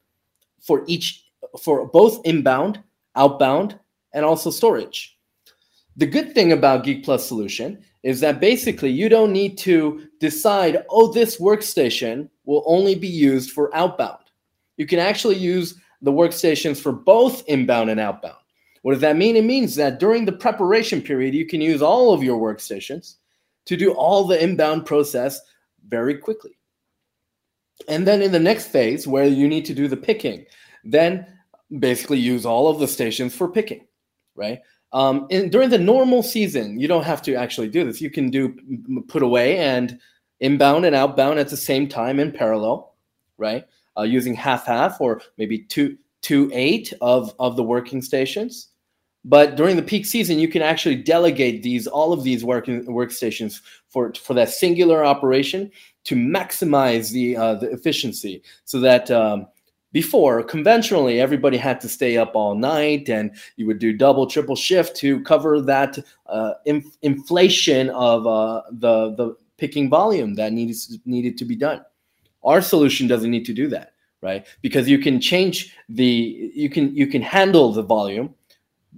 for 0.61 0.85
each 0.87 1.25
for 1.61 1.87
both 1.89 2.25
inbound, 2.25 2.81
outbound, 3.17 3.79
and 4.15 4.25
also 4.25 4.51
storage. 4.51 5.19
The 5.97 6.07
good 6.07 6.35
thing 6.35 6.53
about 6.53 6.85
Geek 6.85 7.05
Plus 7.05 7.27
solution 7.27 7.85
is 8.03 8.21
that 8.21 8.41
basically 8.41 8.91
you 8.91 9.09
don't 9.09 9.33
need 9.33 9.59
to 9.59 10.09
decide, 10.19 10.85
oh, 10.89 11.13
this 11.13 11.39
workstation 11.39 12.29
will 12.45 12.65
only 12.67 12.95
be 12.95 13.09
used 13.09 13.51
for 13.51 13.75
outbound. 13.77 14.22
You 14.77 14.87
can 14.87 14.99
actually 14.99 15.37
use 15.37 15.79
the 16.01 16.13
workstations 16.13 16.81
for 16.81 16.93
both 16.93 17.45
inbound 17.49 17.91
and 17.91 18.01
outbound. 18.01 18.37
What 18.83 18.93
does 18.93 19.01
that 19.03 19.17
mean? 19.17 19.37
It 19.37 19.45
means 19.45 19.77
that 19.77 20.01
during 20.01 20.25
the 20.25 20.33
preparation 20.33 21.01
period, 21.01 21.35
you 21.35 21.47
can 21.47 21.61
use 21.61 21.83
all 21.83 22.13
of 22.13 22.23
your 22.23 22.41
workstations 22.41 23.17
to 23.67 23.77
do 23.77 23.93
all 23.93 24.25
the 24.25 24.43
inbound 24.43 24.87
process 24.87 25.41
very 25.87 26.17
quickly. 26.17 26.59
And 27.89 28.07
then 28.07 28.23
in 28.23 28.33
the 28.33 28.41
next 28.41 28.69
phase, 28.69 29.07
where 29.07 29.27
you 29.27 29.49
need 29.49 29.65
to 29.67 29.75
do 29.75 29.89
the 29.89 29.97
picking, 29.97 30.47
then 30.85 31.27
basically 31.79 32.19
use 32.19 32.45
all 32.45 32.69
of 32.69 32.81
the 32.81 32.89
stations 32.89 33.35
for 33.35 33.49
picking, 33.49 33.87
right? 34.35 34.61
Um, 34.93 35.27
and 35.31 35.51
during 35.51 35.71
the 35.71 35.79
normal 35.79 36.23
season, 36.23 36.79
you 36.79 36.87
don't 36.87 37.05
have 37.05 37.23
to 37.23 37.35
actually 37.35 37.69
do 37.69 37.85
this. 37.85 38.01
You 38.01 38.11
can 38.11 38.31
do 38.31 38.55
put 39.09 39.23
away 39.23 39.59
and 39.59 39.99
inbound 40.41 40.85
and 40.85 40.95
outbound 40.95 41.39
at 41.39 41.49
the 41.49 41.57
same 41.57 41.89
time 41.89 42.19
in 42.21 42.31
parallel, 42.31 42.95
right? 43.39 43.67
Uh, 43.97 44.03
using 44.03 44.35
half 44.35 44.65
half 44.65 45.01
or 45.01 45.21
maybe 45.37 45.59
two 45.59 45.99
two 46.23 46.51
eight 46.55 46.95
of 47.01 47.35
of 47.39 47.57
the 47.57 47.63
working 47.63 48.01
stations. 48.01 48.69
But 49.25 49.55
during 49.55 49.77
the 49.77 49.83
peak 49.83 50.07
season, 50.07 50.39
you 50.39 50.49
can 50.49 50.63
actually 50.63 50.97
delegate 50.97 51.63
these 51.63 51.87
all 51.87 52.13
of 52.13 52.25
these 52.25 52.45
working 52.45 52.85
workstations 52.87 53.61
for 53.91 54.13
for 54.15 54.35
that 54.35 54.49
singular 54.49 55.05
operation 55.05 55.71
to 56.05 56.17
maximize 56.17 57.13
the 57.13 57.37
uh, 57.37 57.55
the 57.57 57.71
efficiency, 57.71 58.43
so 58.65 58.81
that 58.81 59.11
um, 59.11 59.47
before 59.93 60.43
conventionally 60.43 61.21
everybody 61.21 61.57
had 61.57 61.81
to 61.83 61.89
stay 61.89 62.17
up 62.17 62.35
all 62.35 62.55
night 62.55 63.09
and 63.09 63.37
you 63.57 63.67
would 63.67 63.79
do 63.79 63.93
double 63.93 64.27
triple 64.27 64.57
shift 64.57 64.97
to 64.97 65.23
cover 65.23 65.61
that 65.61 65.99
uh, 66.27 66.55
inf- 66.65 66.97
inflation 67.03 67.91
of 67.91 68.27
uh, 68.27 68.63
the 68.71 69.15
the 69.17 69.37
picking 69.59 69.89
volume 69.89 70.35
that 70.35 70.53
needed 70.53 70.77
needed 71.05 71.37
to 71.39 71.45
be 71.45 71.55
done 71.55 71.85
our 72.45 72.61
solution 72.61 73.07
doesn't 73.07 73.31
need 73.31 73.45
to 73.45 73.53
do 73.53 73.69
that 73.69 73.93
right 74.21 74.47
because 74.63 74.89
you 74.89 74.99
can 74.99 75.21
change 75.21 75.75
the 75.89 76.51
you 76.55 76.71
can 76.71 76.95
you 76.95 77.07
can 77.07 77.23
handle 77.23 77.73
the 77.73 77.83
volume 77.83 78.35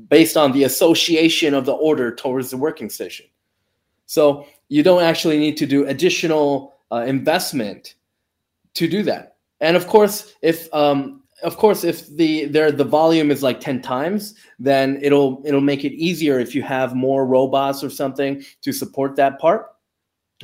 based 0.09 0.37
on 0.37 0.53
the 0.53 0.65
association 0.65 1.55
of 1.55 1.67
the 1.67 1.73
order 1.73 2.15
towards 2.15 2.51
the 2.51 2.57
working 2.57 2.91
station. 2.91 3.27
So 4.07 4.47
you 4.69 4.83
don't 4.83 5.03
actually 5.03 5.39
need 5.39 5.57
to 5.59 5.67
do 5.67 5.87
additional 5.87 6.75
uh, 6.91 7.05
investment 7.07 7.95
to 8.75 8.89
do 8.89 9.03
that. 9.05 9.37
And 9.61 9.77
of 9.77 9.87
course, 9.87 10.35
if 10.43 10.73
um, 10.75 11.23
of 11.43 11.57
course 11.57 11.85
if 11.85 12.09
the 12.09 12.47
there 12.47 12.73
the 12.73 12.85
volume 12.85 13.31
is 13.31 13.43
like 13.43 13.61
10 13.61 13.83
times, 13.83 14.35
then 14.59 14.99
it'll 15.01 15.43
it'll 15.45 15.61
make 15.61 15.85
it 15.85 15.93
easier 15.93 16.39
if 16.41 16.55
you 16.55 16.63
have 16.63 16.95
more 16.95 17.27
robots 17.27 17.85
or 17.85 17.91
something 17.91 18.45
to 18.63 18.73
support 18.73 19.17
that 19.17 19.39
part. 19.39 19.74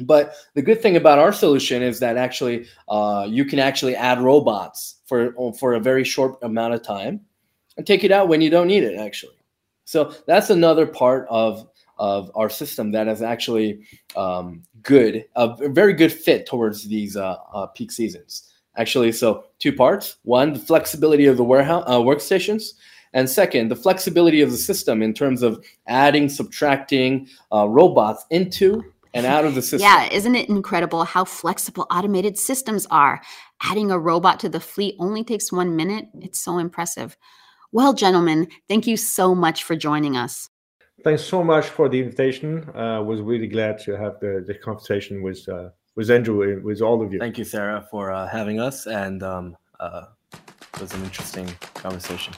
But 0.02 0.34
the 0.54 0.62
good 0.62 0.80
thing 0.80 0.96
about 0.96 1.18
our 1.18 1.32
solution 1.32 1.82
is 1.82 1.98
that 2.00 2.16
actually 2.16 2.66
uh, 2.88 3.26
you 3.28 3.44
can 3.44 3.58
actually 3.58 3.96
add 3.96 4.20
robots 4.20 4.96
for 5.06 5.32
for 5.58 5.74
a 5.74 5.80
very 5.80 6.04
short 6.04 6.38
amount 6.42 6.74
of 6.74 6.82
time 6.82 7.20
and 7.76 7.86
take 7.86 8.04
it 8.04 8.12
out 8.12 8.28
when 8.28 8.40
you 8.40 8.50
don't 8.50 8.68
need 8.68 8.84
it 8.84 8.98
actually. 8.98 9.36
So 9.84 10.14
that's 10.26 10.50
another 10.50 10.86
part 10.86 11.26
of 11.28 11.68
of 11.98 12.30
our 12.34 12.48
system 12.48 12.92
that 12.92 13.08
is 13.08 13.20
actually 13.20 13.80
um, 14.16 14.62
good, 14.82 15.24
a 15.36 15.54
very 15.68 15.92
good 15.92 16.12
fit 16.12 16.46
towards 16.46 16.88
these 16.88 17.14
uh, 17.16 17.36
uh, 17.52 17.66
peak 17.66 17.92
seasons. 17.92 18.50
Actually, 18.76 19.12
so 19.12 19.44
two 19.58 19.72
parts: 19.72 20.16
one, 20.22 20.52
the 20.52 20.58
flexibility 20.58 21.26
of 21.26 21.36
the 21.36 21.44
warehouse 21.44 21.84
uh, 21.86 21.98
workstations, 21.98 22.74
and 23.12 23.28
second, 23.28 23.68
the 23.68 23.76
flexibility 23.76 24.40
of 24.40 24.50
the 24.50 24.56
system 24.56 25.02
in 25.02 25.12
terms 25.12 25.42
of 25.42 25.62
adding, 25.88 26.28
subtracting 26.28 27.28
uh, 27.52 27.68
robots 27.68 28.24
into 28.30 28.82
and 29.14 29.26
out 29.26 29.44
of 29.44 29.54
the 29.54 29.62
system. 29.70 29.80
Yeah, 29.80 30.08
isn't 30.10 30.34
it 30.34 30.48
incredible 30.48 31.04
how 31.04 31.24
flexible 31.24 31.86
automated 31.90 32.38
systems 32.38 32.86
are? 32.90 33.20
Adding 33.62 33.90
a 33.90 33.98
robot 33.98 34.40
to 34.40 34.48
the 34.48 34.60
fleet 34.60 34.96
only 34.98 35.24
takes 35.24 35.52
one 35.52 35.76
minute. 35.76 36.06
It's 36.20 36.40
so 36.40 36.58
impressive. 36.58 37.16
Well, 37.72 37.92
gentlemen, 37.92 38.48
thank 38.68 38.86
you 38.86 38.96
so 38.96 39.34
much 39.34 39.62
for 39.62 39.76
joining 39.76 40.16
us. 40.16 40.48
Thanks 41.04 41.22
so 41.22 41.42
much 41.42 41.66
for 41.66 41.88
the 41.88 42.00
invitation. 42.00 42.68
I 42.74 42.96
uh, 42.96 43.02
was 43.02 43.20
really 43.20 43.46
glad 43.46 43.78
to 43.80 43.96
have 43.96 44.20
the, 44.20 44.44
the 44.46 44.54
conversation 44.54 45.22
with 45.22 45.48
uh, 45.48 45.70
with 45.96 46.10
Andrew 46.10 46.60
with 46.62 46.82
all 46.82 47.02
of 47.02 47.12
you. 47.12 47.18
Thank 47.18 47.38
you, 47.38 47.44
Sarah, 47.44 47.86
for 47.90 48.12
uh, 48.12 48.28
having 48.28 48.60
us, 48.60 48.86
and 48.86 49.22
um, 49.22 49.56
uh, 49.78 50.06
it 50.32 50.80
was 50.80 50.92
an 50.92 51.02
interesting 51.04 51.46
conversation. 51.74 52.34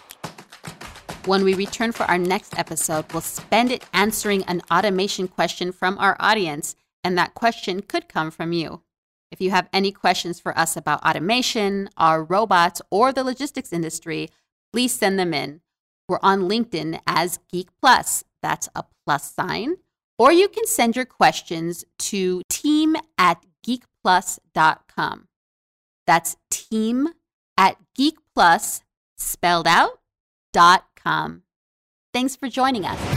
When 1.25 1.45
we 1.45 1.55
return 1.55 1.93
for 1.93 2.03
our 2.05 2.19
next 2.19 2.59
episode, 2.59 3.13
we'll 3.13 3.21
spend 3.21 3.71
it 3.71 3.85
answering 3.93 4.43
an 4.45 4.61
automation 4.73 5.29
question 5.29 5.71
from 5.71 5.97
our 5.99 6.17
audience, 6.19 6.75
and 7.05 7.17
that 7.17 7.35
question 7.35 7.81
could 7.81 8.09
come 8.09 8.33
from 8.33 8.53
you. 8.53 8.83
If 9.31 9.41
you 9.41 9.53
have 9.53 9.69
any 9.73 9.93
questions 9.93 10.41
for 10.41 10.57
us 10.59 10.77
about 10.77 11.05
automation, 11.07 11.89
our 11.97 12.25
robots, 12.25 12.83
or 12.91 13.13
the 13.13 13.23
logistics 13.23 13.73
industry, 13.73 14.31
please 14.73 14.93
send 14.93 15.17
them 15.17 15.33
in. 15.33 15.61
We're 16.09 16.19
on 16.23 16.49
LinkedIn 16.49 17.01
as 17.07 17.39
Geek 17.49 17.69
Plus. 17.81 18.25
That's 18.43 18.69
a 18.75 18.83
plus 19.07 19.33
sign. 19.33 19.77
Or 20.19 20.33
you 20.33 20.49
can 20.49 20.67
send 20.67 20.97
your 20.97 21.05
questions 21.05 21.85
to 21.99 22.43
team 22.49 22.97
at 23.17 23.45
geekplus.com. 23.65 25.29
That's 26.05 26.37
team 26.51 27.11
at 27.57 27.77
geekplus, 27.97 28.83
spelled 29.17 29.69
out, 29.69 30.01
dot 30.53 30.85
com. 31.03 31.43
Thanks 32.13 32.37
for 32.37 32.49
joining 32.49 32.85
us. 32.85 33.12